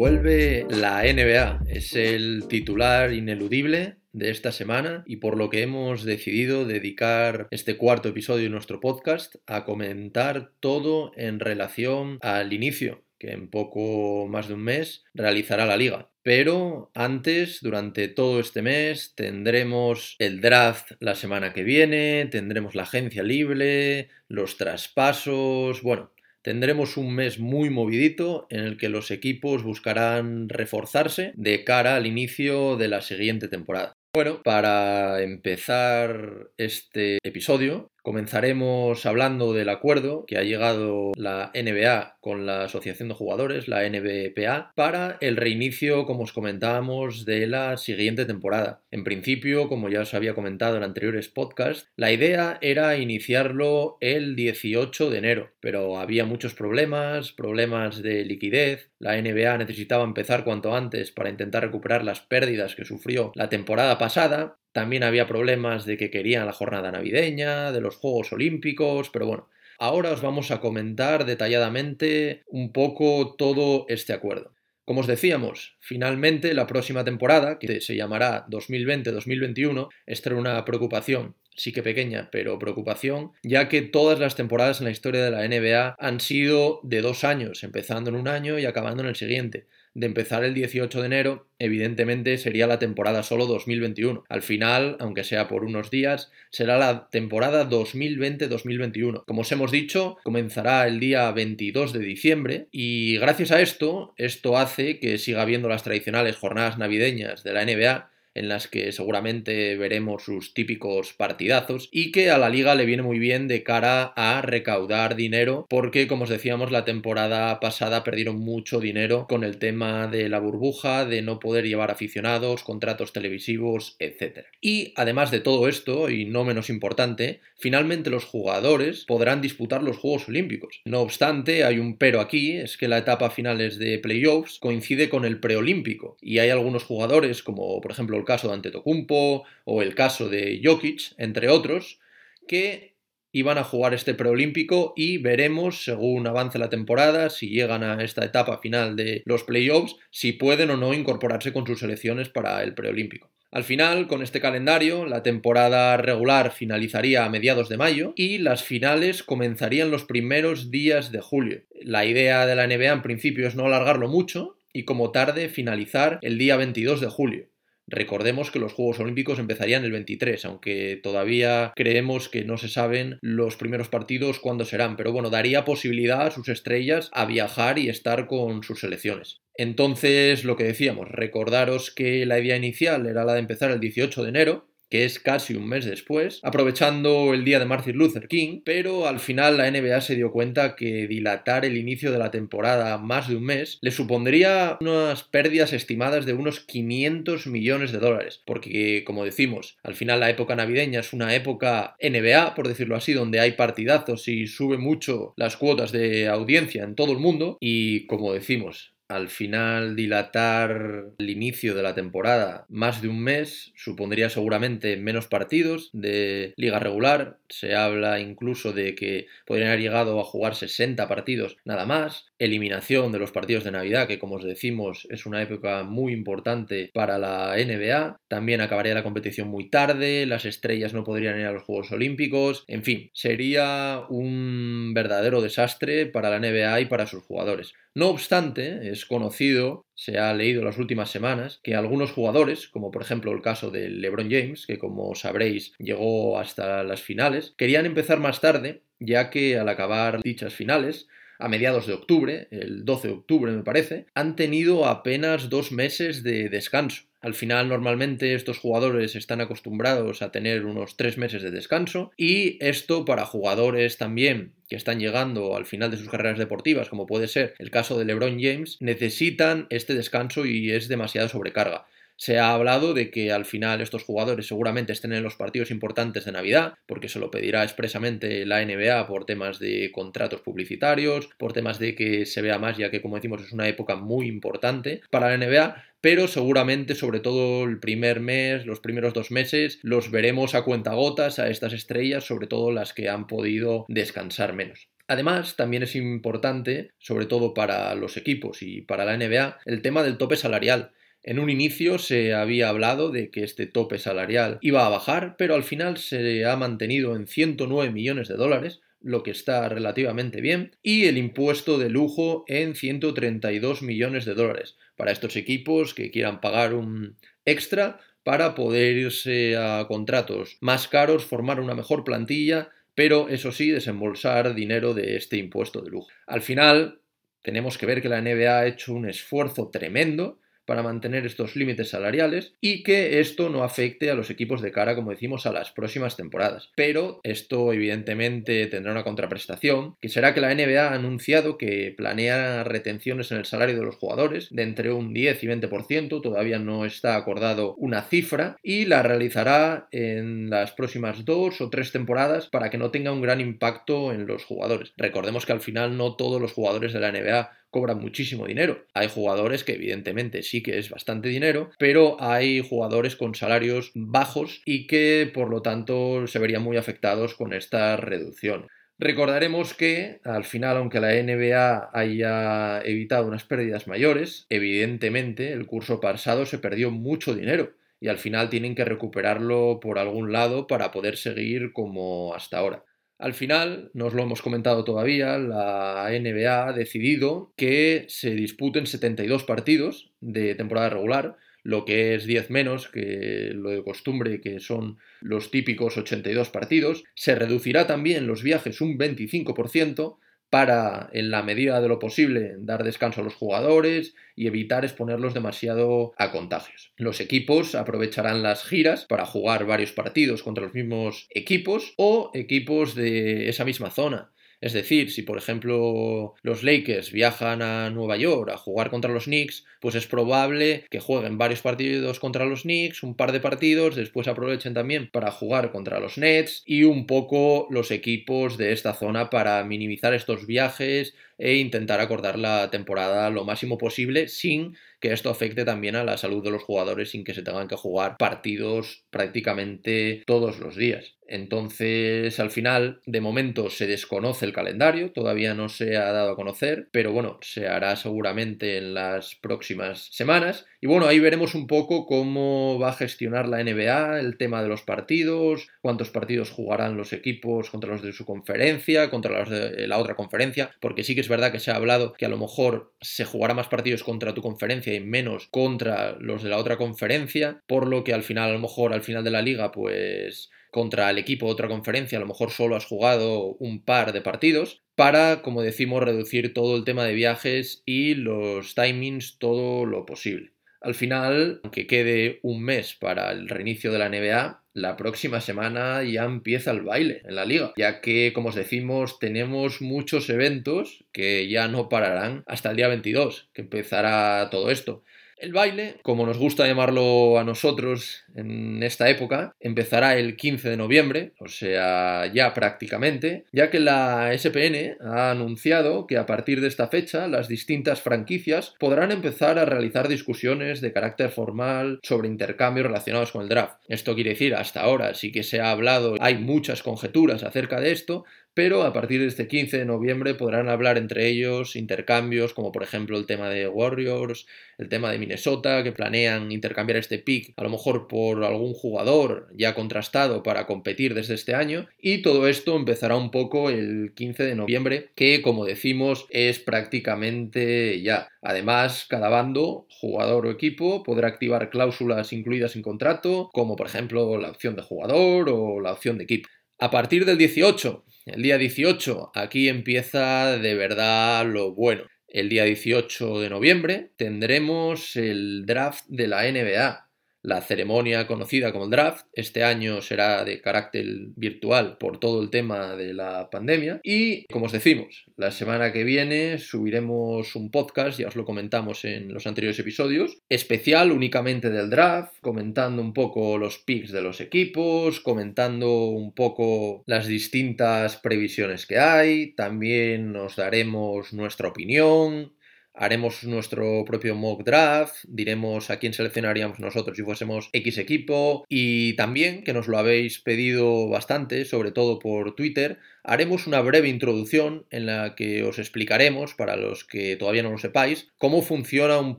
Vuelve 0.00 0.66
la 0.70 1.02
NBA, 1.02 1.64
es 1.68 1.94
el 1.94 2.48
titular 2.48 3.12
ineludible 3.12 3.96
de 4.14 4.30
esta 4.30 4.50
semana 4.50 5.04
y 5.06 5.16
por 5.16 5.36
lo 5.36 5.50
que 5.50 5.60
hemos 5.60 6.04
decidido 6.04 6.64
dedicar 6.64 7.48
este 7.50 7.76
cuarto 7.76 8.08
episodio 8.08 8.44
de 8.44 8.48
nuestro 8.48 8.80
podcast 8.80 9.34
a 9.46 9.66
comentar 9.66 10.52
todo 10.58 11.12
en 11.16 11.38
relación 11.38 12.16
al 12.22 12.54
inicio 12.54 13.04
que 13.18 13.32
en 13.32 13.50
poco 13.50 14.26
más 14.26 14.48
de 14.48 14.54
un 14.54 14.62
mes 14.62 15.04
realizará 15.12 15.66
la 15.66 15.76
liga. 15.76 16.10
Pero 16.22 16.90
antes, 16.94 17.60
durante 17.60 18.08
todo 18.08 18.40
este 18.40 18.62
mes, 18.62 19.12
tendremos 19.14 20.16
el 20.18 20.40
draft 20.40 20.92
la 21.00 21.14
semana 21.14 21.52
que 21.52 21.62
viene, 21.62 22.26
tendremos 22.30 22.74
la 22.74 22.84
agencia 22.84 23.22
libre, 23.22 24.08
los 24.28 24.56
traspasos, 24.56 25.82
bueno, 25.82 26.10
tendremos 26.42 26.96
un 26.96 27.14
mes 27.14 27.38
muy 27.38 27.70
movidito 27.70 28.46
en 28.50 28.60
el 28.60 28.76
que 28.76 28.88
los 28.88 29.10
equipos 29.10 29.62
buscarán 29.62 30.48
reforzarse 30.48 31.32
de 31.36 31.64
cara 31.64 31.96
al 31.96 32.06
inicio 32.06 32.76
de 32.76 32.88
la 32.88 33.02
siguiente 33.02 33.48
temporada. 33.48 33.94
Bueno, 34.12 34.42
para 34.42 35.22
empezar 35.22 36.50
este 36.56 37.18
episodio, 37.22 37.92
comenzaremos 38.02 39.06
hablando 39.06 39.52
del 39.52 39.68
acuerdo 39.68 40.24
que 40.26 40.38
ha 40.38 40.42
llegado 40.42 41.12
la 41.16 41.50
NBA 41.54 42.18
con 42.20 42.46
la 42.46 42.64
Asociación 42.64 43.08
de 43.08 43.14
Jugadores, 43.14 43.68
la 43.68 43.88
NBPA, 43.88 44.72
para 44.74 45.18
el 45.20 45.36
reinicio, 45.36 46.06
como 46.06 46.24
os 46.24 46.32
comentábamos, 46.32 47.24
de 47.24 47.46
la 47.46 47.76
siguiente 47.76 48.26
temporada. 48.26 48.82
En 48.90 49.04
principio, 49.04 49.68
como 49.68 49.88
ya 49.88 50.00
os 50.00 50.14
había 50.14 50.34
comentado 50.34 50.76
en 50.76 50.82
anteriores 50.82 51.28
podcasts, 51.28 51.88
la 51.96 52.12
idea 52.12 52.58
era 52.60 52.96
iniciarlo 52.96 53.96
el 54.00 54.36
18 54.36 55.10
de 55.10 55.18
enero, 55.18 55.50
pero 55.60 55.98
había 55.98 56.24
muchos 56.24 56.54
problemas, 56.54 57.32
problemas 57.32 58.02
de 58.02 58.24
liquidez, 58.24 58.90
la 59.00 59.20
NBA 59.20 59.56
necesitaba 59.56 60.04
empezar 60.04 60.44
cuanto 60.44 60.74
antes 60.74 61.10
para 61.10 61.30
intentar 61.30 61.62
recuperar 61.62 62.04
las 62.04 62.20
pérdidas 62.20 62.74
que 62.74 62.84
sufrió 62.84 63.32
la 63.34 63.48
temporada 63.48 63.96
pasada. 63.96 64.58
También 64.72 65.02
había 65.02 65.26
problemas 65.26 65.84
de 65.84 65.96
que 65.96 66.10
querían 66.10 66.46
la 66.46 66.52
jornada 66.52 66.92
navideña, 66.92 67.72
de 67.72 67.80
los 67.80 67.96
Juegos 67.96 68.32
Olímpicos, 68.32 69.10
pero 69.10 69.26
bueno, 69.26 69.48
ahora 69.78 70.12
os 70.12 70.22
vamos 70.22 70.50
a 70.50 70.60
comentar 70.60 71.24
detalladamente 71.24 72.42
un 72.46 72.72
poco 72.72 73.34
todo 73.36 73.86
este 73.88 74.12
acuerdo. 74.12 74.52
Como 74.84 75.00
os 75.00 75.06
decíamos, 75.06 75.76
finalmente 75.80 76.54
la 76.54 76.66
próxima 76.66 77.04
temporada, 77.04 77.58
que 77.58 77.80
se 77.80 77.96
llamará 77.96 78.46
2020-2021, 78.48 79.88
esta 80.06 80.30
era 80.30 80.38
una 80.38 80.64
preocupación 80.64 81.34
sí 81.60 81.72
que 81.72 81.82
pequeña, 81.82 82.28
pero 82.32 82.58
preocupación, 82.58 83.32
ya 83.42 83.68
que 83.68 83.82
todas 83.82 84.18
las 84.18 84.34
temporadas 84.34 84.80
en 84.80 84.86
la 84.86 84.90
historia 84.90 85.22
de 85.22 85.30
la 85.30 85.46
NBA 85.46 85.96
han 85.98 86.20
sido 86.20 86.80
de 86.82 87.02
dos 87.02 87.24
años, 87.24 87.62
empezando 87.64 88.10
en 88.10 88.16
un 88.16 88.28
año 88.28 88.58
y 88.58 88.64
acabando 88.64 89.02
en 89.02 89.10
el 89.10 89.16
siguiente. 89.16 89.66
De 89.92 90.06
empezar 90.06 90.44
el 90.44 90.54
18 90.54 91.00
de 91.00 91.06
enero, 91.06 91.48
evidentemente 91.58 92.38
sería 92.38 92.68
la 92.68 92.78
temporada 92.78 93.24
solo 93.24 93.46
2021. 93.46 94.24
Al 94.28 94.42
final, 94.42 94.96
aunque 95.00 95.24
sea 95.24 95.48
por 95.48 95.64
unos 95.64 95.90
días, 95.90 96.30
será 96.50 96.78
la 96.78 97.08
temporada 97.10 97.68
2020-2021. 97.68 99.24
Como 99.26 99.40
os 99.40 99.50
hemos 99.50 99.72
dicho, 99.72 100.16
comenzará 100.22 100.86
el 100.86 101.00
día 101.00 101.30
22 101.32 101.92
de 101.92 101.98
diciembre 101.98 102.68
y 102.70 103.18
gracias 103.18 103.50
a 103.50 103.60
esto, 103.60 104.14
esto 104.16 104.56
hace 104.56 105.00
que 105.00 105.18
siga 105.18 105.42
habiendo 105.42 105.68
las 105.68 105.82
tradicionales 105.82 106.36
jornadas 106.36 106.78
navideñas 106.78 107.42
de 107.42 107.52
la 107.52 107.64
NBA 107.64 108.10
en 108.34 108.48
las 108.48 108.68
que 108.68 108.92
seguramente 108.92 109.76
veremos 109.76 110.24
sus 110.24 110.54
típicos 110.54 111.12
partidazos 111.12 111.88
y 111.92 112.12
que 112.12 112.30
a 112.30 112.38
la 112.38 112.48
liga 112.48 112.74
le 112.74 112.86
viene 112.86 113.02
muy 113.02 113.18
bien 113.18 113.48
de 113.48 113.62
cara 113.62 114.12
a 114.16 114.42
recaudar 114.42 115.16
dinero 115.16 115.66
porque 115.68 116.06
como 116.06 116.24
os 116.24 116.30
decíamos 116.30 116.70
la 116.70 116.84
temporada 116.84 117.60
pasada 117.60 118.04
perdieron 118.04 118.38
mucho 118.38 118.80
dinero 118.80 119.26
con 119.28 119.44
el 119.44 119.58
tema 119.58 120.06
de 120.06 120.28
la 120.28 120.38
burbuja, 120.38 121.04
de 121.04 121.22
no 121.22 121.38
poder 121.38 121.66
llevar 121.66 121.90
aficionados, 121.90 122.62
contratos 122.62 123.12
televisivos, 123.12 123.96
etc. 123.98 124.46
Y 124.60 124.92
además 124.96 125.30
de 125.30 125.40
todo 125.40 125.68
esto, 125.68 126.10
y 126.10 126.24
no 126.24 126.44
menos 126.44 126.70
importante, 126.70 127.40
finalmente 127.56 128.10
los 128.10 128.24
jugadores 128.24 129.04
podrán 129.06 129.40
disputar 129.40 129.82
los 129.82 129.98
Juegos 129.98 130.28
Olímpicos. 130.28 130.80
No 130.84 131.00
obstante, 131.00 131.64
hay 131.64 131.78
un 131.78 131.96
pero 131.96 132.20
aquí, 132.20 132.56
es 132.56 132.76
que 132.76 132.88
la 132.88 132.98
etapa 132.98 133.30
finales 133.30 133.78
de 133.78 133.98
playoffs 133.98 134.58
coincide 134.58 135.08
con 135.08 135.24
el 135.24 135.40
preolímpico 135.40 136.16
y 136.20 136.38
hay 136.38 136.50
algunos 136.50 136.84
jugadores 136.84 137.42
como 137.42 137.80
por 137.80 137.92
ejemplo 137.92 138.19
el 138.20 138.26
caso 138.26 138.48
de 138.48 138.54
Antetokounmpo 138.54 139.44
o 139.64 139.82
el 139.82 139.94
caso 139.94 140.28
de 140.28 140.60
Jokic, 140.62 141.14
entre 141.18 141.48
otros, 141.48 141.98
que 142.46 142.94
iban 143.32 143.58
a 143.58 143.64
jugar 143.64 143.94
este 143.94 144.14
preolímpico 144.14 144.92
y 144.96 145.18
veremos, 145.18 145.84
según 145.84 146.26
avance 146.26 146.58
la 146.58 146.70
temporada, 146.70 147.30
si 147.30 147.48
llegan 147.48 147.82
a 147.82 148.02
esta 148.02 148.24
etapa 148.24 148.58
final 148.58 148.96
de 148.96 149.22
los 149.24 149.44
playoffs, 149.44 149.96
si 150.10 150.32
pueden 150.32 150.70
o 150.70 150.76
no 150.76 150.94
incorporarse 150.94 151.52
con 151.52 151.66
sus 151.66 151.80
selecciones 151.80 152.28
para 152.28 152.62
el 152.62 152.74
preolímpico. 152.74 153.30
Al 153.52 153.64
final, 153.64 154.06
con 154.06 154.22
este 154.22 154.40
calendario, 154.40 155.06
la 155.06 155.24
temporada 155.24 155.96
regular 155.96 156.52
finalizaría 156.52 157.24
a 157.24 157.30
mediados 157.30 157.68
de 157.68 157.76
mayo 157.76 158.12
y 158.14 158.38
las 158.38 158.62
finales 158.62 159.24
comenzarían 159.24 159.90
los 159.90 160.04
primeros 160.04 160.70
días 160.70 161.10
de 161.10 161.20
julio. 161.20 161.62
La 161.82 162.04
idea 162.04 162.46
de 162.46 162.54
la 162.54 162.68
NBA 162.68 162.92
en 162.92 163.02
principio 163.02 163.48
es 163.48 163.56
no 163.56 163.66
alargarlo 163.66 164.08
mucho 164.08 164.56
y 164.72 164.84
como 164.84 165.10
tarde 165.10 165.48
finalizar 165.48 166.20
el 166.22 166.38
día 166.38 166.56
22 166.56 167.00
de 167.00 167.08
julio. 167.08 167.49
Recordemos 167.90 168.52
que 168.52 168.60
los 168.60 168.72
Juegos 168.72 169.00
Olímpicos 169.00 169.40
empezarían 169.40 169.84
el 169.84 169.90
23, 169.90 170.44
aunque 170.44 171.00
todavía 171.02 171.72
creemos 171.74 172.28
que 172.28 172.44
no 172.44 172.56
se 172.56 172.68
saben 172.68 173.18
los 173.20 173.56
primeros 173.56 173.88
partidos 173.88 174.38
cuándo 174.38 174.64
serán, 174.64 174.96
pero 174.96 175.12
bueno, 175.12 175.28
daría 175.28 175.64
posibilidad 175.64 176.22
a 176.22 176.30
sus 176.30 176.48
estrellas 176.48 177.10
a 177.12 177.26
viajar 177.26 177.78
y 177.80 177.88
estar 177.88 178.28
con 178.28 178.62
sus 178.62 178.80
selecciones. 178.80 179.40
Entonces, 179.56 180.44
lo 180.44 180.56
que 180.56 180.64
decíamos, 180.64 181.08
recordaros 181.08 181.90
que 181.90 182.24
la 182.26 182.38
idea 182.38 182.56
inicial 182.56 183.06
era 183.06 183.24
la 183.24 183.34
de 183.34 183.40
empezar 183.40 183.72
el 183.72 183.80
18 183.80 184.22
de 184.22 184.28
enero, 184.28 184.69
que 184.90 185.04
es 185.04 185.20
casi 185.20 185.54
un 185.54 185.68
mes 185.68 185.84
después, 185.84 186.40
aprovechando 186.42 187.32
el 187.32 187.44
día 187.44 187.58
de 187.58 187.64
Martin 187.64 187.96
Luther 187.96 188.28
King, 188.28 188.60
pero 188.64 189.06
al 189.06 189.20
final 189.20 189.56
la 189.56 189.70
NBA 189.70 190.00
se 190.00 190.16
dio 190.16 190.32
cuenta 190.32 190.76
que 190.76 191.06
dilatar 191.06 191.64
el 191.64 191.76
inicio 191.76 192.12
de 192.12 192.18
la 192.18 192.30
temporada 192.30 192.98
más 192.98 193.28
de 193.28 193.36
un 193.36 193.44
mes 193.44 193.78
le 193.80 193.90
supondría 193.90 194.78
unas 194.80 195.22
pérdidas 195.22 195.72
estimadas 195.72 196.26
de 196.26 196.32
unos 196.32 196.60
500 196.60 197.46
millones 197.46 197.92
de 197.92 197.98
dólares, 197.98 198.42
porque 198.44 199.04
como 199.04 199.24
decimos, 199.24 199.78
al 199.82 199.94
final 199.94 200.20
la 200.20 200.30
época 200.30 200.56
navideña 200.56 201.00
es 201.00 201.12
una 201.12 201.34
época 201.34 201.96
NBA, 202.00 202.54
por 202.54 202.68
decirlo 202.68 202.96
así, 202.96 203.12
donde 203.12 203.40
hay 203.40 203.52
partidazos 203.52 204.26
y 204.28 204.46
sube 204.46 204.78
mucho 204.78 205.34
las 205.36 205.56
cuotas 205.56 205.92
de 205.92 206.28
audiencia 206.28 206.84
en 206.84 206.94
todo 206.94 207.12
el 207.12 207.18
mundo, 207.18 207.56
y 207.60 208.06
como 208.06 208.32
decimos, 208.32 208.94
al 209.10 209.28
final 209.28 209.96
dilatar 209.96 211.06
el 211.18 211.30
inicio 211.30 211.74
de 211.74 211.82
la 211.82 211.94
temporada 211.94 212.64
más 212.68 213.02
de 213.02 213.08
un 213.08 213.20
mes 213.22 213.72
supondría 213.74 214.30
seguramente 214.30 214.96
menos 214.96 215.26
partidos 215.26 215.90
de 215.92 216.54
liga 216.56 216.78
regular. 216.78 217.38
Se 217.48 217.74
habla 217.74 218.20
incluso 218.20 218.72
de 218.72 218.94
que 218.94 219.26
podrían 219.46 219.68
haber 219.68 219.80
llegado 219.80 220.20
a 220.20 220.24
jugar 220.24 220.54
60 220.54 221.08
partidos 221.08 221.56
nada 221.64 221.86
más. 221.86 222.26
Eliminación 222.38 223.10
de 223.10 223.18
los 223.18 223.32
partidos 223.32 223.64
de 223.64 223.72
Navidad, 223.72 224.06
que 224.06 224.18
como 224.18 224.36
os 224.36 224.44
decimos 224.44 225.06
es 225.10 225.26
una 225.26 225.42
época 225.42 225.82
muy 225.82 226.12
importante 226.12 226.90
para 226.94 227.18
la 227.18 227.56
NBA. 227.56 228.16
También 228.28 228.60
acabaría 228.60 228.94
la 228.94 229.02
competición 229.02 229.48
muy 229.48 229.68
tarde, 229.70 230.24
las 230.24 230.44
estrellas 230.44 230.94
no 230.94 231.02
podrían 231.02 231.38
ir 231.38 231.46
a 231.46 231.52
los 231.52 231.64
Juegos 231.64 231.90
Olímpicos. 231.90 232.64
En 232.68 232.84
fin, 232.84 233.10
sería 233.12 234.02
un 234.08 234.92
verdadero 234.94 235.42
desastre 235.42 236.06
para 236.06 236.30
la 236.30 236.38
NBA 236.38 236.82
y 236.82 236.86
para 236.86 237.06
sus 237.06 237.24
jugadores. 237.24 237.74
No 237.94 238.08
obstante, 238.08 238.88
es 238.90 239.04
conocido, 239.04 239.84
se 239.94 240.18
ha 240.18 240.32
leído 240.32 240.62
las 240.62 240.78
últimas 240.78 241.10
semanas, 241.10 241.60
que 241.62 241.74
algunos 241.74 242.12
jugadores, 242.12 242.68
como 242.68 242.90
por 242.92 243.02
ejemplo 243.02 243.32
el 243.32 243.42
caso 243.42 243.70
de 243.70 243.88
LeBron 243.88 244.30
James, 244.30 244.66
que 244.66 244.78
como 244.78 245.14
sabréis 245.16 245.74
llegó 245.78 246.38
hasta 246.38 246.84
las 246.84 247.02
finales, 247.02 247.54
querían 247.56 247.86
empezar 247.86 248.20
más 248.20 248.40
tarde, 248.40 248.84
ya 249.00 249.28
que 249.30 249.58
al 249.58 249.68
acabar 249.68 250.22
dichas 250.22 250.54
finales, 250.54 251.08
a 251.40 251.48
mediados 251.48 251.86
de 251.86 251.94
octubre, 251.94 252.48
el 252.50 252.84
12 252.84 253.08
de 253.08 253.14
octubre 253.14 253.52
me 253.52 253.62
parece, 253.62 254.06
han 254.14 254.36
tenido 254.36 254.86
apenas 254.86 255.48
dos 255.48 255.72
meses 255.72 256.22
de 256.22 256.48
descanso. 256.48 257.04
Al 257.22 257.34
final, 257.34 257.68
normalmente 257.68 258.34
estos 258.34 258.58
jugadores 258.58 259.14
están 259.14 259.42
acostumbrados 259.42 260.22
a 260.22 260.32
tener 260.32 260.64
unos 260.64 260.96
tres 260.96 261.18
meses 261.18 261.42
de 261.42 261.50
descanso 261.50 262.12
y 262.16 262.56
esto 262.64 263.04
para 263.04 263.26
jugadores 263.26 263.98
también 263.98 264.54
que 264.68 264.76
están 264.76 265.00
llegando 265.00 265.54
al 265.54 265.66
final 265.66 265.90
de 265.90 265.98
sus 265.98 266.08
carreras 266.08 266.38
deportivas, 266.38 266.88
como 266.88 267.06
puede 267.06 267.28
ser 267.28 267.54
el 267.58 267.70
caso 267.70 267.98
de 267.98 268.06
LeBron 268.06 268.38
James, 268.40 268.78
necesitan 268.80 269.66
este 269.68 269.94
descanso 269.94 270.46
y 270.46 270.70
es 270.70 270.88
demasiada 270.88 271.28
sobrecarga. 271.28 271.86
Se 272.20 272.38
ha 272.38 272.52
hablado 272.52 272.92
de 272.92 273.10
que 273.10 273.32
al 273.32 273.46
final 273.46 273.80
estos 273.80 274.04
jugadores 274.04 274.46
seguramente 274.46 274.92
estén 274.92 275.14
en 275.14 275.22
los 275.22 275.36
partidos 275.36 275.70
importantes 275.70 276.26
de 276.26 276.32
Navidad, 276.32 276.74
porque 276.84 277.08
se 277.08 277.18
lo 277.18 277.30
pedirá 277.30 277.64
expresamente 277.64 278.44
la 278.44 278.62
NBA 278.62 279.06
por 279.06 279.24
temas 279.24 279.58
de 279.58 279.90
contratos 279.90 280.42
publicitarios, 280.42 281.30
por 281.38 281.54
temas 281.54 281.78
de 281.78 281.94
que 281.94 282.26
se 282.26 282.42
vea 282.42 282.58
más, 282.58 282.76
ya 282.76 282.90
que 282.90 283.00
como 283.00 283.16
decimos 283.16 283.40
es 283.40 283.52
una 283.52 283.68
época 283.68 283.96
muy 283.96 284.26
importante 284.26 285.00
para 285.10 285.30
la 285.30 285.38
NBA, 285.38 285.82
pero 286.02 286.28
seguramente 286.28 286.94
sobre 286.94 287.20
todo 287.20 287.64
el 287.64 287.80
primer 287.80 288.20
mes, 288.20 288.66
los 288.66 288.80
primeros 288.80 289.14
dos 289.14 289.30
meses, 289.30 289.78
los 289.82 290.10
veremos 290.10 290.54
a 290.54 290.60
cuentagotas 290.60 291.38
a 291.38 291.48
estas 291.48 291.72
estrellas, 291.72 292.24
sobre 292.24 292.48
todo 292.48 292.70
las 292.70 292.92
que 292.92 293.08
han 293.08 293.28
podido 293.28 293.86
descansar 293.88 294.52
menos. 294.52 294.90
Además, 295.08 295.56
también 295.56 295.84
es 295.84 295.96
importante, 295.96 296.90
sobre 296.98 297.24
todo 297.24 297.54
para 297.54 297.94
los 297.94 298.18
equipos 298.18 298.62
y 298.62 298.82
para 298.82 299.06
la 299.06 299.16
NBA, 299.16 299.58
el 299.64 299.80
tema 299.80 300.02
del 300.02 300.18
tope 300.18 300.36
salarial. 300.36 300.92
En 301.22 301.38
un 301.38 301.50
inicio 301.50 301.98
se 301.98 302.32
había 302.32 302.70
hablado 302.70 303.10
de 303.10 303.30
que 303.30 303.44
este 303.44 303.66
tope 303.66 303.98
salarial 303.98 304.58
iba 304.62 304.86
a 304.86 304.88
bajar, 304.88 305.36
pero 305.36 305.54
al 305.54 305.64
final 305.64 305.98
se 305.98 306.46
ha 306.46 306.56
mantenido 306.56 307.14
en 307.14 307.26
109 307.26 307.92
millones 307.92 308.28
de 308.28 308.36
dólares, 308.36 308.80
lo 309.02 309.22
que 309.22 309.30
está 309.30 309.68
relativamente 309.68 310.40
bien, 310.40 310.76
y 310.82 311.06
el 311.06 311.18
impuesto 311.18 311.78
de 311.78 311.90
lujo 311.90 312.44
en 312.48 312.74
132 312.74 313.82
millones 313.82 314.24
de 314.24 314.34
dólares 314.34 314.76
para 314.96 315.12
estos 315.12 315.36
equipos 315.36 315.94
que 315.94 316.10
quieran 316.10 316.40
pagar 316.40 316.74
un 316.74 317.16
extra 317.44 318.00
para 318.22 318.54
poder 318.54 318.96
irse 318.96 319.56
a 319.56 319.86
contratos 319.88 320.56
más 320.60 320.88
caros, 320.88 321.24
formar 321.24 321.60
una 321.60 321.74
mejor 321.74 322.04
plantilla, 322.04 322.70
pero 322.94 323.28
eso 323.28 323.52
sí, 323.52 323.70
desembolsar 323.70 324.54
dinero 324.54 324.94
de 324.94 325.16
este 325.16 325.36
impuesto 325.36 325.80
de 325.80 325.90
lujo. 325.90 326.08
Al 326.26 326.42
final, 326.42 327.00
tenemos 327.42 327.78
que 327.78 327.86
ver 327.86 328.02
que 328.02 328.08
la 328.08 328.20
NBA 328.20 328.58
ha 328.58 328.66
hecho 328.66 328.92
un 328.92 329.08
esfuerzo 329.08 329.68
tremendo 329.68 330.39
para 330.70 330.84
mantener 330.84 331.26
estos 331.26 331.56
límites 331.56 331.88
salariales 331.88 332.54
y 332.60 332.84
que 332.84 333.18
esto 333.18 333.48
no 333.50 333.64
afecte 333.64 334.08
a 334.08 334.14
los 334.14 334.30
equipos 334.30 334.62
de 334.62 334.70
cara, 334.70 334.94
como 334.94 335.10
decimos, 335.10 335.44
a 335.44 335.52
las 335.52 335.72
próximas 335.72 336.16
temporadas. 336.16 336.70
Pero 336.76 337.18
esto 337.24 337.72
evidentemente 337.72 338.68
tendrá 338.68 338.92
una 338.92 339.02
contraprestación, 339.02 339.96
que 340.00 340.08
será 340.08 340.32
que 340.32 340.40
la 340.40 340.54
NBA 340.54 340.90
ha 340.90 340.94
anunciado 340.94 341.58
que 341.58 341.92
planea 341.96 342.62
retenciones 342.62 343.32
en 343.32 343.38
el 343.38 343.46
salario 343.46 343.74
de 343.74 343.84
los 343.84 343.96
jugadores 343.96 344.46
de 344.52 344.62
entre 344.62 344.92
un 344.92 345.12
10 345.12 345.42
y 345.42 345.46
20%, 345.48 346.22
todavía 346.22 346.60
no 346.60 346.84
está 346.84 347.16
acordado 347.16 347.74
una 347.74 348.02
cifra, 348.02 348.56
y 348.62 348.84
la 348.84 349.02
realizará 349.02 349.88
en 349.90 350.50
las 350.50 350.70
próximas 350.70 351.24
dos 351.24 351.60
o 351.60 351.68
tres 351.68 351.90
temporadas 351.90 352.46
para 352.46 352.70
que 352.70 352.78
no 352.78 352.92
tenga 352.92 353.10
un 353.10 353.22
gran 353.22 353.40
impacto 353.40 354.12
en 354.12 354.28
los 354.28 354.44
jugadores. 354.44 354.92
Recordemos 354.96 355.46
que 355.46 355.52
al 355.52 355.60
final 355.62 355.96
no 355.96 356.14
todos 356.14 356.40
los 356.40 356.52
jugadores 356.52 356.92
de 356.92 357.00
la 357.00 357.10
NBA 357.10 357.59
cobran 357.70 358.00
muchísimo 358.00 358.46
dinero. 358.46 358.84
Hay 358.94 359.08
jugadores 359.08 359.64
que 359.64 359.74
evidentemente 359.74 360.42
sí 360.42 360.62
que 360.62 360.78
es 360.78 360.90
bastante 360.90 361.28
dinero, 361.28 361.70
pero 361.78 362.16
hay 362.20 362.60
jugadores 362.60 363.16
con 363.16 363.34
salarios 363.34 363.92
bajos 363.94 364.62
y 364.64 364.86
que 364.86 365.30
por 365.32 365.48
lo 365.50 365.62
tanto 365.62 366.26
se 366.26 366.38
verían 366.38 366.62
muy 366.62 366.76
afectados 366.76 367.34
con 367.34 367.52
esta 367.52 367.96
reducción. 367.96 368.66
Recordaremos 368.98 369.72
que 369.72 370.20
al 370.24 370.44
final, 370.44 370.76
aunque 370.76 371.00
la 371.00 371.14
NBA 371.14 371.88
haya 371.94 372.82
evitado 372.82 373.26
unas 373.26 373.44
pérdidas 373.44 373.86
mayores, 373.86 374.44
evidentemente 374.50 375.52
el 375.52 375.64
curso 375.64 376.00
pasado 376.00 376.44
se 376.44 376.58
perdió 376.58 376.90
mucho 376.90 377.34
dinero 377.34 377.72
y 377.98 378.08
al 378.08 378.18
final 378.18 378.50
tienen 378.50 378.74
que 378.74 378.84
recuperarlo 378.84 379.78
por 379.80 379.98
algún 379.98 380.32
lado 380.32 380.66
para 380.66 380.90
poder 380.90 381.16
seguir 381.16 381.72
como 381.72 382.34
hasta 382.34 382.58
ahora. 382.58 382.84
Al 383.20 383.34
final, 383.34 383.90
no 383.92 384.06
os 384.06 384.14
lo 384.14 384.22
hemos 384.22 384.40
comentado 384.40 384.82
todavía, 384.82 385.36
la 385.36 386.08
NBA 386.10 386.68
ha 386.68 386.72
decidido 386.72 387.52
que 387.54 388.06
se 388.08 388.30
disputen 388.30 388.86
72 388.86 389.44
partidos 389.44 390.10
de 390.22 390.54
temporada 390.54 390.88
regular, 390.88 391.36
lo 391.62 391.84
que 391.84 392.14
es 392.14 392.24
10 392.24 392.48
menos 392.48 392.88
que 392.88 393.50
lo 393.54 393.68
de 393.68 393.84
costumbre, 393.84 394.40
que 394.40 394.58
son 394.58 394.96
los 395.20 395.50
típicos 395.50 395.98
82 395.98 396.48
partidos. 396.48 397.04
Se 397.14 397.34
reducirá 397.34 397.86
también 397.86 398.26
los 398.26 398.42
viajes 398.42 398.80
un 398.80 398.96
25%, 398.96 400.16
para, 400.50 401.08
en 401.12 401.30
la 401.30 401.42
medida 401.42 401.80
de 401.80 401.88
lo 401.88 402.00
posible, 402.00 402.56
dar 402.58 402.82
descanso 402.82 403.20
a 403.20 403.24
los 403.24 403.34
jugadores 403.34 404.14
y 404.34 404.48
evitar 404.48 404.84
exponerlos 404.84 405.32
demasiado 405.32 406.12
a 406.18 406.32
contagios. 406.32 406.92
Los 406.96 407.20
equipos 407.20 407.76
aprovecharán 407.76 408.42
las 408.42 408.64
giras 408.64 409.06
para 409.06 409.26
jugar 409.26 409.64
varios 409.64 409.92
partidos 409.92 410.42
contra 410.42 410.64
los 410.64 410.74
mismos 410.74 411.28
equipos 411.30 411.94
o 411.96 412.30
equipos 412.34 412.96
de 412.96 413.48
esa 413.48 413.64
misma 413.64 413.90
zona. 413.90 414.32
Es 414.60 414.72
decir, 414.74 415.10
si 415.10 415.22
por 415.22 415.38
ejemplo 415.38 416.34
los 416.42 416.62
Lakers 416.62 417.12
viajan 417.12 417.62
a 417.62 417.90
Nueva 417.90 418.16
York 418.16 418.50
a 418.50 418.58
jugar 418.58 418.90
contra 418.90 419.12
los 419.12 419.24
Knicks, 419.24 419.64
pues 419.80 419.94
es 419.94 420.06
probable 420.06 420.84
que 420.90 421.00
jueguen 421.00 421.38
varios 421.38 421.62
partidos 421.62 422.20
contra 422.20 422.44
los 422.44 422.62
Knicks, 422.62 423.02
un 423.02 423.14
par 423.14 423.32
de 423.32 423.40
partidos, 423.40 423.96
después 423.96 424.28
aprovechen 424.28 424.74
también 424.74 425.10
para 425.10 425.30
jugar 425.30 425.72
contra 425.72 425.98
los 425.98 426.18
Nets 426.18 426.62
y 426.66 426.84
un 426.84 427.06
poco 427.06 427.68
los 427.70 427.90
equipos 427.90 428.58
de 428.58 428.72
esta 428.72 428.92
zona 428.92 429.30
para 429.30 429.64
minimizar 429.64 430.12
estos 430.12 430.46
viajes 430.46 431.14
e 431.40 431.56
intentar 431.56 432.00
acordar 432.00 432.38
la 432.38 432.70
temporada 432.70 433.30
lo 433.30 433.44
máximo 433.44 433.78
posible 433.78 434.28
sin 434.28 434.76
que 435.00 435.12
esto 435.12 435.30
afecte 435.30 435.64
también 435.64 435.96
a 435.96 436.04
la 436.04 436.18
salud 436.18 436.44
de 436.44 436.50
los 436.50 436.62
jugadores 436.62 437.10
sin 437.10 437.24
que 437.24 437.34
se 437.34 437.42
tengan 437.42 437.68
que 437.68 437.76
jugar 437.76 438.16
partidos 438.18 439.04
prácticamente 439.10 440.22
todos 440.26 440.60
los 440.60 440.76
días. 440.76 441.14
Entonces, 441.26 442.40
al 442.40 442.50
final, 442.50 443.00
de 443.06 443.20
momento 443.20 443.70
se 443.70 443.86
desconoce 443.86 444.44
el 444.44 444.52
calendario, 444.52 445.12
todavía 445.12 445.54
no 445.54 445.68
se 445.68 445.96
ha 445.96 446.10
dado 446.10 446.32
a 446.32 446.36
conocer, 446.36 446.88
pero 446.90 447.12
bueno, 447.12 447.38
se 447.40 447.68
hará 447.68 447.94
seguramente 447.94 448.78
en 448.78 448.94
las 448.94 449.36
próximas 449.36 450.08
semanas. 450.10 450.66
Y 450.80 450.88
bueno, 450.88 451.06
ahí 451.06 451.20
veremos 451.20 451.54
un 451.54 451.68
poco 451.68 452.04
cómo 452.04 452.80
va 452.80 452.88
a 452.88 452.94
gestionar 452.94 453.48
la 453.48 453.62
NBA 453.62 454.18
el 454.18 454.38
tema 454.38 454.60
de 454.60 454.68
los 454.68 454.82
partidos, 454.82 455.68
cuántos 455.82 456.10
partidos 456.10 456.50
jugarán 456.50 456.96
los 456.96 457.12
equipos 457.12 457.70
contra 457.70 457.92
los 457.92 458.02
de 458.02 458.12
su 458.12 458.24
conferencia, 458.24 459.08
contra 459.08 459.38
los 459.38 459.50
de 459.50 459.86
la 459.86 459.98
otra 459.98 460.16
conferencia, 460.16 460.72
porque 460.80 461.04
sí 461.04 461.14
que 461.14 461.20
es 461.20 461.28
verdad 461.30 461.52
que 461.52 461.60
se 461.60 461.70
ha 461.70 461.76
hablado 461.76 462.12
que 462.12 462.26
a 462.26 462.28
lo 462.28 462.36
mejor 462.36 462.94
se 463.00 463.24
jugará 463.24 463.54
más 463.54 463.68
partidos 463.68 464.04
contra 464.04 464.34
tu 464.34 464.42
conferencia 464.42 464.92
y 464.94 465.00
menos 465.00 465.48
contra 465.50 466.16
los 466.20 466.42
de 466.42 466.50
la 466.50 466.58
otra 466.58 466.76
conferencia, 466.76 467.62
por 467.66 467.86
lo 467.86 468.04
que 468.04 468.12
al 468.12 468.22
final, 468.22 468.50
a 468.50 468.52
lo 468.52 468.58
mejor 468.58 468.92
al 468.92 469.02
final 469.02 469.24
de 469.24 469.30
la 469.30 469.40
liga, 469.40 469.72
pues 469.72 470.50
contra 470.70 471.10
el 471.10 471.18
equipo 471.18 471.46
de 471.46 471.52
otra 471.52 471.68
conferencia, 471.68 472.18
a 472.18 472.20
lo 472.20 472.26
mejor 472.26 472.50
solo 472.50 472.76
has 472.76 472.84
jugado 472.84 473.56
un 473.58 473.82
par 473.82 474.12
de 474.12 474.20
partidos, 474.20 474.82
para, 474.94 475.40
como 475.40 475.62
decimos, 475.62 476.02
reducir 476.02 476.52
todo 476.52 476.76
el 476.76 476.84
tema 476.84 477.04
de 477.04 477.14
viajes 477.14 477.82
y 477.86 478.14
los 478.14 478.74
timings 478.74 479.38
todo 479.38 479.86
lo 479.86 480.04
posible. 480.04 480.52
Al 480.80 480.94
final, 480.94 481.60
aunque 481.62 481.86
quede 481.86 482.40
un 482.42 482.62
mes 482.62 482.94
para 482.94 483.32
el 483.32 483.48
reinicio 483.48 483.92
de 483.92 483.98
la 483.98 484.08
NBA, 484.08 484.62
la 484.72 484.96
próxima 484.96 485.40
semana 485.40 486.02
ya 486.04 486.24
empieza 486.24 486.70
el 486.70 486.82
baile 486.82 487.22
en 487.24 487.34
la 487.34 487.44
liga, 487.44 487.72
ya 487.76 488.00
que, 488.00 488.32
como 488.32 488.48
os 488.50 488.54
decimos, 488.54 489.18
tenemos 489.18 489.82
muchos 489.82 490.30
eventos 490.30 491.04
que 491.12 491.48
ya 491.48 491.68
no 491.68 491.88
pararán 491.88 492.44
hasta 492.46 492.70
el 492.70 492.76
día 492.76 492.88
22, 492.88 493.50
que 493.52 493.62
empezará 493.62 494.48
todo 494.50 494.70
esto. 494.70 495.02
El 495.40 495.54
baile, 495.54 495.96
como 496.02 496.26
nos 496.26 496.36
gusta 496.36 496.66
llamarlo 496.66 497.38
a 497.38 497.44
nosotros 497.44 498.24
en 498.34 498.82
esta 498.82 499.08
época, 499.08 499.54
empezará 499.58 500.18
el 500.18 500.36
15 500.36 500.68
de 500.68 500.76
noviembre, 500.76 501.32
o 501.40 501.48
sea, 501.48 502.26
ya 502.26 502.52
prácticamente, 502.52 503.46
ya 503.50 503.70
que 503.70 503.80
la 503.80 504.36
SPN 504.36 504.98
ha 505.00 505.30
anunciado 505.30 506.06
que 506.06 506.18
a 506.18 506.26
partir 506.26 506.60
de 506.60 506.68
esta 506.68 506.88
fecha 506.88 507.26
las 507.26 507.48
distintas 507.48 508.02
franquicias 508.02 508.74
podrán 508.78 509.12
empezar 509.12 509.58
a 509.58 509.64
realizar 509.64 510.08
discusiones 510.08 510.82
de 510.82 510.92
carácter 510.92 511.30
formal 511.30 512.00
sobre 512.02 512.28
intercambios 512.28 512.86
relacionados 512.86 513.32
con 513.32 513.40
el 513.40 513.48
draft. 513.48 513.78
Esto 513.88 514.14
quiere 514.14 514.30
decir, 514.30 514.54
hasta 514.54 514.82
ahora 514.82 515.14
sí 515.14 515.32
que 515.32 515.42
se 515.42 515.62
ha 515.62 515.70
hablado, 515.70 516.16
hay 516.20 516.36
muchas 516.36 516.82
conjeturas 516.82 517.44
acerca 517.44 517.80
de 517.80 517.92
esto, 517.92 518.24
pero 518.54 518.82
a 518.82 518.92
partir 518.92 519.20
de 519.20 519.26
este 519.26 519.48
15 519.48 519.78
de 519.78 519.84
noviembre 519.84 520.34
podrán 520.34 520.68
hablar 520.68 520.98
entre 520.98 521.28
ellos 521.28 521.76
intercambios 521.76 522.54
como 522.54 522.72
por 522.72 522.82
ejemplo 522.82 523.18
el 523.18 523.26
tema 523.26 523.48
de 523.48 523.68
Warriors, 523.68 524.46
el 524.78 524.88
tema 524.88 525.10
de 525.10 525.18
Minnesota, 525.18 525.82
que 525.82 525.92
planean 525.92 526.52
intercambiar 526.52 526.98
este 526.98 527.18
pick 527.18 527.52
a 527.56 527.62
lo 527.62 527.70
mejor 527.70 528.08
por 528.08 528.44
algún 528.44 528.74
jugador 528.74 529.48
ya 529.56 529.74
contrastado 529.74 530.42
para 530.42 530.66
competir 530.66 531.14
desde 531.14 531.34
este 531.34 531.54
año 531.54 531.88
y 531.98 532.22
todo 532.22 532.48
esto 532.48 532.76
empezará 532.76 533.16
un 533.16 533.30
poco 533.30 533.70
el 533.70 534.12
15 534.14 534.44
de 534.44 534.54
noviembre 534.54 535.10
que 535.14 535.42
como 535.42 535.64
decimos 535.64 536.26
es 536.30 536.58
prácticamente 536.58 538.00
ya. 538.02 538.28
Además, 538.42 539.06
cada 539.08 539.28
bando, 539.28 539.86
jugador 539.90 540.46
o 540.46 540.50
equipo, 540.50 541.02
podrá 541.02 541.28
activar 541.28 541.70
cláusulas 541.70 542.32
incluidas 542.32 542.76
en 542.76 542.82
contrato, 542.82 543.50
como 543.52 543.76
por 543.76 543.86
ejemplo 543.86 544.38
la 544.38 544.50
opción 544.50 544.76
de 544.76 544.82
jugador 544.82 545.50
o 545.50 545.80
la 545.80 545.92
opción 545.92 546.18
de 546.18 546.24
equipo. 546.24 546.48
A 546.82 546.90
partir 546.90 547.26
del 547.26 547.36
18, 547.36 548.06
el 548.24 548.40
día 548.40 548.56
18, 548.56 549.32
aquí 549.34 549.68
empieza 549.68 550.56
de 550.56 550.74
verdad 550.74 551.44
lo 551.44 551.74
bueno. 551.74 552.04
El 552.26 552.48
día 552.48 552.64
18 552.64 553.38
de 553.40 553.50
noviembre 553.50 554.12
tendremos 554.16 555.14
el 555.14 555.66
draft 555.66 556.06
de 556.08 556.26
la 556.26 556.50
NBA. 556.50 557.09
La 557.42 557.62
ceremonia 557.62 558.26
conocida 558.26 558.70
como 558.70 558.84
el 558.84 558.90
draft 558.90 559.26
este 559.32 559.64
año 559.64 560.02
será 560.02 560.44
de 560.44 560.60
carácter 560.60 561.06
virtual 561.36 561.96
por 561.96 562.20
todo 562.20 562.42
el 562.42 562.50
tema 562.50 562.96
de 562.96 563.14
la 563.14 563.48
pandemia. 563.48 564.00
Y 564.02 564.44
como 564.46 564.66
os 564.66 564.72
decimos, 564.72 565.24
la 565.36 565.50
semana 565.50 565.92
que 565.92 566.04
viene 566.04 566.58
subiremos 566.58 567.56
un 567.56 567.70
podcast, 567.70 568.18
ya 568.18 568.28
os 568.28 568.36
lo 568.36 568.44
comentamos 568.44 569.04
en 569.04 569.32
los 569.32 569.46
anteriores 569.46 569.78
episodios, 569.78 570.38
especial 570.50 571.12
únicamente 571.12 571.70
del 571.70 571.88
draft, 571.88 572.34
comentando 572.42 573.00
un 573.00 573.14
poco 573.14 573.56
los 573.56 573.78
picks 573.78 574.12
de 574.12 574.20
los 574.20 574.40
equipos, 574.40 575.20
comentando 575.20 576.08
un 576.08 576.34
poco 576.34 577.02
las 577.06 577.26
distintas 577.26 578.16
previsiones 578.18 578.86
que 578.86 578.98
hay, 578.98 579.54
también 579.54 580.32
nos 580.32 580.56
daremos 580.56 581.32
nuestra 581.32 581.68
opinión, 581.68 582.52
haremos 583.00 583.44
nuestro 583.44 584.04
propio 584.04 584.34
mock 584.34 584.62
draft, 584.62 585.24
diremos 585.26 585.88
a 585.88 585.98
quién 585.98 586.12
seleccionaríamos 586.12 586.80
nosotros 586.80 587.16
si 587.16 587.22
fuésemos 587.22 587.70
X 587.72 587.96
equipo 587.96 588.66
y 588.68 589.14
también, 589.14 589.64
que 589.64 589.72
nos 589.72 589.88
lo 589.88 589.96
habéis 589.96 590.38
pedido 590.38 591.08
bastante, 591.08 591.64
sobre 591.64 591.92
todo 591.92 592.18
por 592.18 592.54
Twitter, 592.54 592.98
haremos 593.24 593.66
una 593.66 593.80
breve 593.80 594.10
introducción 594.10 594.84
en 594.90 595.06
la 595.06 595.34
que 595.34 595.64
os 595.64 595.78
explicaremos, 595.78 596.52
para 596.52 596.76
los 596.76 597.04
que 597.04 597.36
todavía 597.36 597.62
no 597.62 597.70
lo 597.70 597.78
sepáis, 597.78 598.28
cómo 598.36 598.60
funciona 598.60 599.18
un 599.18 599.38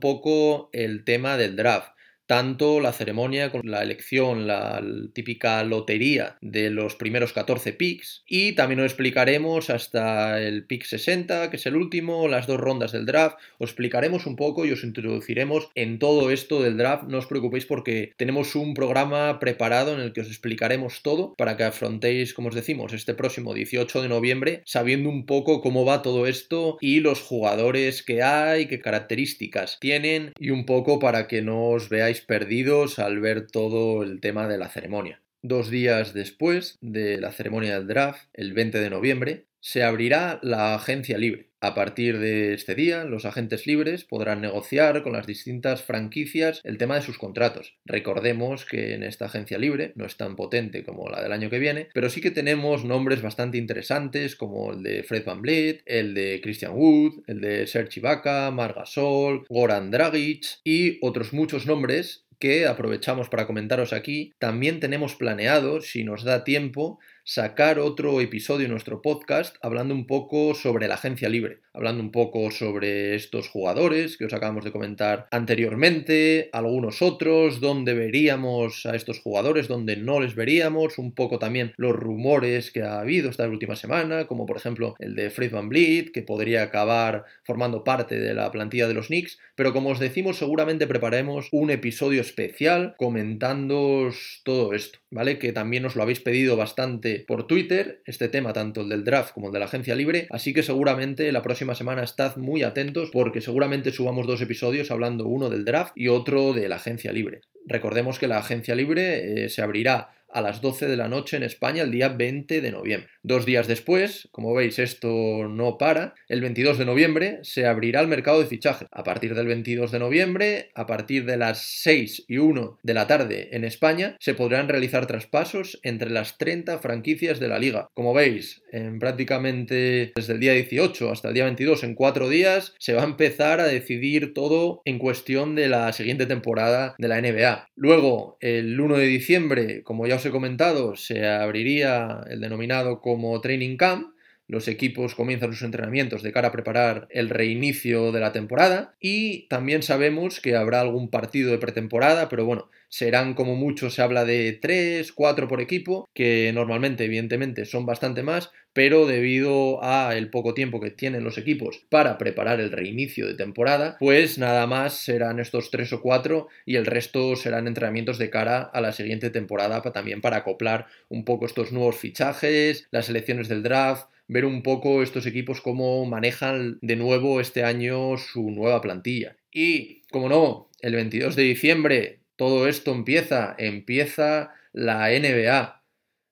poco 0.00 0.68
el 0.72 1.04
tema 1.04 1.36
del 1.36 1.54
draft 1.54 1.92
tanto 2.26 2.80
la 2.80 2.92
ceremonia 2.92 3.50
con 3.50 3.62
la 3.64 3.82
elección, 3.82 4.46
la 4.46 4.82
típica 5.12 5.62
lotería 5.64 6.36
de 6.40 6.70
los 6.70 6.96
primeros 6.96 7.32
14 7.32 7.72
picks 7.72 8.24
y 8.26 8.52
también 8.52 8.80
os 8.80 8.86
explicaremos 8.86 9.70
hasta 9.70 10.40
el 10.40 10.64
pick 10.64 10.84
60, 10.84 11.50
que 11.50 11.56
es 11.56 11.66
el 11.66 11.76
último, 11.76 12.28
las 12.28 12.46
dos 12.46 12.60
rondas 12.60 12.92
del 12.92 13.06
draft, 13.06 13.36
os 13.58 13.70
explicaremos 13.70 14.26
un 14.26 14.36
poco 14.36 14.64
y 14.64 14.72
os 14.72 14.84
introduciremos 14.84 15.70
en 15.74 15.98
todo 15.98 16.30
esto 16.30 16.62
del 16.62 16.76
draft, 16.76 17.04
no 17.04 17.18
os 17.18 17.26
preocupéis 17.26 17.66
porque 17.66 18.12
tenemos 18.16 18.54
un 18.54 18.74
programa 18.74 19.38
preparado 19.38 19.94
en 19.94 20.00
el 20.00 20.12
que 20.12 20.20
os 20.20 20.28
explicaremos 20.28 21.02
todo 21.02 21.34
para 21.34 21.56
que 21.56 21.64
afrontéis, 21.64 22.34
como 22.34 22.48
os 22.48 22.54
decimos, 22.54 22.92
este 22.92 23.14
próximo 23.14 23.54
18 23.54 24.02
de 24.02 24.08
noviembre 24.08 24.62
sabiendo 24.64 25.08
un 25.08 25.26
poco 25.26 25.60
cómo 25.60 25.84
va 25.84 26.02
todo 26.02 26.26
esto 26.26 26.76
y 26.80 27.00
los 27.00 27.20
jugadores 27.20 28.02
que 28.02 28.22
hay, 28.22 28.66
qué 28.66 28.80
características 28.80 29.78
tienen 29.80 30.32
y 30.38 30.50
un 30.50 30.66
poco 30.66 30.98
para 30.98 31.28
que 31.28 31.42
no 31.42 31.68
os 31.68 31.88
veáis 31.88 32.11
perdidos 32.20 32.98
al 32.98 33.20
ver 33.20 33.46
todo 33.46 34.02
el 34.02 34.20
tema 34.20 34.46
de 34.46 34.58
la 34.58 34.68
ceremonia. 34.68 35.22
Dos 35.42 35.70
días 35.70 36.14
después 36.14 36.78
de 36.80 37.20
la 37.20 37.32
ceremonia 37.32 37.74
del 37.74 37.88
draft, 37.88 38.28
el 38.32 38.52
20 38.52 38.78
de 38.78 38.90
noviembre, 38.90 39.46
se 39.62 39.84
abrirá 39.84 40.40
la 40.42 40.74
agencia 40.74 41.16
libre. 41.16 41.46
A 41.60 41.74
partir 41.74 42.18
de 42.18 42.54
este 42.54 42.74
día, 42.74 43.04
los 43.04 43.24
agentes 43.24 43.68
libres 43.68 44.02
podrán 44.02 44.40
negociar 44.40 45.04
con 45.04 45.12
las 45.12 45.28
distintas 45.28 45.80
franquicias 45.84 46.60
el 46.64 46.76
tema 46.76 46.96
de 46.96 47.02
sus 47.02 47.18
contratos. 47.18 47.76
Recordemos 47.84 48.64
que 48.64 48.94
en 48.94 49.04
esta 49.04 49.26
agencia 49.26 49.58
libre 49.58 49.92
no 49.94 50.04
es 50.04 50.16
tan 50.16 50.34
potente 50.34 50.82
como 50.82 51.08
la 51.08 51.22
del 51.22 51.30
año 51.30 51.50
que 51.50 51.60
viene, 51.60 51.88
pero 51.94 52.10
sí 52.10 52.20
que 52.20 52.32
tenemos 52.32 52.84
nombres 52.84 53.22
bastante 53.22 53.58
interesantes 53.58 54.34
como 54.34 54.72
el 54.72 54.82
de 54.82 55.04
Fred 55.04 55.24
Van 55.24 55.40
Vliet, 55.40 55.82
el 55.86 56.14
de 56.14 56.40
Christian 56.42 56.72
Wood, 56.74 57.22
el 57.28 57.40
de 57.40 57.68
Serge 57.68 58.00
Ibaka, 58.00 58.50
Margasol, 58.50 59.46
Goran 59.48 59.92
Dragic 59.92 60.44
y 60.64 60.98
otros 61.00 61.32
muchos 61.32 61.66
nombres 61.66 62.24
que 62.42 62.66
aprovechamos 62.66 63.28
para 63.28 63.46
comentaros 63.46 63.92
aquí. 63.92 64.32
También 64.40 64.80
tenemos 64.80 65.14
planeado, 65.14 65.80
si 65.80 66.02
nos 66.02 66.24
da 66.24 66.42
tiempo, 66.42 66.98
sacar 67.24 67.78
otro 67.78 68.20
episodio 68.20 68.64
en 68.64 68.72
nuestro 68.72 69.00
podcast 69.00 69.56
hablando 69.62 69.94
un 69.94 70.06
poco 70.06 70.54
sobre 70.54 70.88
la 70.88 70.94
agencia 70.94 71.28
libre, 71.28 71.60
hablando 71.72 72.02
un 72.02 72.10
poco 72.10 72.50
sobre 72.50 73.14
estos 73.14 73.48
jugadores 73.48 74.16
que 74.16 74.24
os 74.24 74.32
acabamos 74.32 74.64
de 74.64 74.72
comentar 74.72 75.28
anteriormente, 75.30 76.50
algunos 76.52 77.00
otros, 77.00 77.60
dónde 77.60 77.94
veríamos 77.94 78.86
a 78.86 78.96
estos 78.96 79.20
jugadores, 79.20 79.68
dónde 79.68 79.96
no 79.96 80.20
les 80.20 80.34
veríamos, 80.34 80.98
un 80.98 81.14
poco 81.14 81.38
también 81.38 81.72
los 81.76 81.94
rumores 81.94 82.72
que 82.72 82.82
ha 82.82 82.98
habido 82.98 83.30
esta 83.30 83.48
última 83.48 83.76
semana, 83.76 84.26
como 84.26 84.44
por 84.44 84.56
ejemplo 84.56 84.96
el 84.98 85.14
de 85.14 85.30
Fred 85.30 85.52
Van 85.52 85.70
que 85.70 86.24
podría 86.26 86.64
acabar 86.64 87.24
formando 87.44 87.84
parte 87.84 88.18
de 88.18 88.34
la 88.34 88.50
plantilla 88.50 88.88
de 88.88 88.94
los 88.94 89.06
Knicks, 89.06 89.38
pero 89.54 89.72
como 89.72 89.90
os 89.90 90.00
decimos, 90.00 90.38
seguramente 90.38 90.86
preparemos 90.86 91.48
un 91.52 91.70
episodio 91.70 92.20
especial 92.20 92.94
comentando 92.98 94.10
todo 94.44 94.74
esto, 94.74 94.98
¿vale? 95.10 95.38
Que 95.38 95.52
también 95.52 95.84
os 95.86 95.96
lo 95.96 96.02
habéis 96.02 96.20
pedido 96.20 96.56
bastante 96.56 97.11
por 97.20 97.46
Twitter 97.46 98.02
este 98.06 98.28
tema, 98.28 98.52
tanto 98.52 98.82
el 98.82 98.88
del 98.88 99.04
draft 99.04 99.32
como 99.34 99.48
el 99.48 99.52
de 99.52 99.58
la 99.58 99.66
agencia 99.66 99.94
libre, 99.94 100.26
así 100.30 100.52
que 100.52 100.62
seguramente 100.62 101.30
la 101.32 101.42
próxima 101.42 101.74
semana 101.74 102.02
estad 102.02 102.36
muy 102.36 102.62
atentos 102.62 103.10
porque 103.12 103.40
seguramente 103.40 103.92
subamos 103.92 104.26
dos 104.26 104.40
episodios 104.40 104.90
hablando 104.90 105.26
uno 105.26 105.50
del 105.50 105.64
draft 105.64 105.92
y 105.96 106.08
otro 106.08 106.52
de 106.52 106.68
la 106.68 106.76
agencia 106.76 107.12
libre. 107.12 107.40
Recordemos 107.66 108.18
que 108.18 108.28
la 108.28 108.38
agencia 108.38 108.74
libre 108.74 109.44
eh, 109.44 109.48
se 109.48 109.62
abrirá 109.62 110.10
a 110.32 110.40
las 110.40 110.60
12 110.60 110.86
de 110.88 110.96
la 110.96 111.08
noche 111.08 111.36
en 111.36 111.42
España 111.42 111.82
el 111.82 111.90
día 111.90 112.08
20 112.08 112.60
de 112.60 112.72
noviembre. 112.72 113.08
Dos 113.22 113.46
días 113.46 113.66
después, 113.66 114.28
como 114.32 114.54
veis 114.54 114.78
esto 114.78 115.46
no 115.48 115.78
para, 115.78 116.14
el 116.28 116.40
22 116.40 116.78
de 116.78 116.84
noviembre 116.84 117.38
se 117.42 117.66
abrirá 117.66 118.00
el 118.00 118.08
mercado 118.08 118.40
de 118.40 118.46
fichajes. 118.46 118.88
A 118.90 119.04
partir 119.04 119.34
del 119.34 119.46
22 119.46 119.92
de 119.92 119.98
noviembre, 119.98 120.70
a 120.74 120.86
partir 120.86 121.24
de 121.24 121.36
las 121.36 121.62
6 121.82 122.24
y 122.28 122.38
1 122.38 122.78
de 122.82 122.94
la 122.94 123.06
tarde 123.06 123.50
en 123.52 123.64
España, 123.64 124.16
se 124.20 124.34
podrán 124.34 124.68
realizar 124.68 125.06
traspasos 125.06 125.78
entre 125.82 126.10
las 126.10 126.38
30 126.38 126.78
franquicias 126.78 127.38
de 127.38 127.48
la 127.48 127.58
liga. 127.58 127.88
Como 127.94 128.14
veis, 128.14 128.62
en 128.72 128.98
prácticamente 128.98 130.12
desde 130.14 130.32
el 130.32 130.40
día 130.40 130.52
18 130.52 131.10
hasta 131.10 131.28
el 131.28 131.34
día 131.34 131.44
22, 131.44 131.84
en 131.84 131.94
cuatro 131.94 132.28
días, 132.28 132.74
se 132.78 132.94
va 132.94 133.02
a 133.02 133.06
empezar 133.06 133.60
a 133.60 133.66
decidir 133.66 134.34
todo 134.34 134.82
en 134.84 134.98
cuestión 134.98 135.54
de 135.54 135.68
la 135.68 135.92
siguiente 135.92 136.26
temporada 136.26 136.94
de 136.98 137.08
la 137.08 137.20
NBA. 137.20 137.68
Luego, 137.76 138.36
el 138.40 138.80
1 138.80 138.96
de 138.96 139.06
diciembre, 139.06 139.82
como 139.82 140.06
ya 140.06 140.18
he 140.24 140.30
comentado, 140.30 140.96
se 140.96 141.26
abriría 141.26 142.24
el 142.28 142.40
denominado 142.40 143.00
como 143.00 143.40
Training 143.40 143.76
Camp. 143.76 144.14
Los 144.52 144.68
equipos 144.68 145.14
comienzan 145.14 145.54
sus 145.54 145.62
entrenamientos 145.62 146.22
de 146.22 146.30
cara 146.30 146.48
a 146.48 146.52
preparar 146.52 147.08
el 147.08 147.30
reinicio 147.30 148.12
de 148.12 148.20
la 148.20 148.32
temporada 148.32 148.94
y 149.00 149.48
también 149.48 149.82
sabemos 149.82 150.40
que 150.40 150.56
habrá 150.56 150.82
algún 150.82 151.08
partido 151.08 151.50
de 151.50 151.56
pretemporada, 151.56 152.28
pero 152.28 152.44
bueno, 152.44 152.68
serán 152.90 153.32
como 153.32 153.56
mucho, 153.56 153.88
se 153.88 154.02
habla 154.02 154.26
de 154.26 154.52
3, 154.52 155.10
4 155.12 155.48
por 155.48 155.62
equipo, 155.62 156.06
que 156.12 156.52
normalmente 156.52 157.06
evidentemente 157.06 157.64
son 157.64 157.86
bastante 157.86 158.22
más, 158.22 158.50
pero 158.74 159.06
debido 159.06 159.82
a 159.82 160.14
el 160.18 160.28
poco 160.28 160.52
tiempo 160.52 160.80
que 160.80 160.90
tienen 160.90 161.24
los 161.24 161.38
equipos 161.38 161.86
para 161.88 162.18
preparar 162.18 162.60
el 162.60 162.72
reinicio 162.72 163.26
de 163.26 163.32
temporada, 163.32 163.96
pues 164.00 164.36
nada 164.36 164.66
más 164.66 164.92
serán 164.92 165.40
estos 165.40 165.70
3 165.70 165.94
o 165.94 166.02
4 166.02 166.48
y 166.66 166.76
el 166.76 166.84
resto 166.84 167.36
serán 167.36 167.66
entrenamientos 167.66 168.18
de 168.18 168.28
cara 168.28 168.60
a 168.60 168.82
la 168.82 168.92
siguiente 168.92 169.30
temporada 169.30 169.80
también 169.80 170.20
para 170.20 170.36
acoplar 170.36 170.88
un 171.08 171.24
poco 171.24 171.46
estos 171.46 171.72
nuevos 171.72 171.96
fichajes, 171.96 172.86
las 172.90 173.08
elecciones 173.08 173.48
del 173.48 173.62
draft, 173.62 174.11
ver 174.28 174.44
un 174.44 174.62
poco 174.62 175.02
estos 175.02 175.26
equipos 175.26 175.60
cómo 175.60 176.04
manejan 176.06 176.78
de 176.80 176.96
nuevo 176.96 177.40
este 177.40 177.64
año 177.64 178.16
su 178.16 178.50
nueva 178.50 178.80
plantilla. 178.80 179.36
Y, 179.50 180.02
como 180.10 180.28
no, 180.28 180.70
el 180.80 180.94
22 180.94 181.36
de 181.36 181.42
diciembre 181.42 182.22
todo 182.36 182.66
esto 182.66 182.92
empieza, 182.92 183.54
empieza 183.58 184.54
la 184.72 185.10
NBA. 185.10 185.82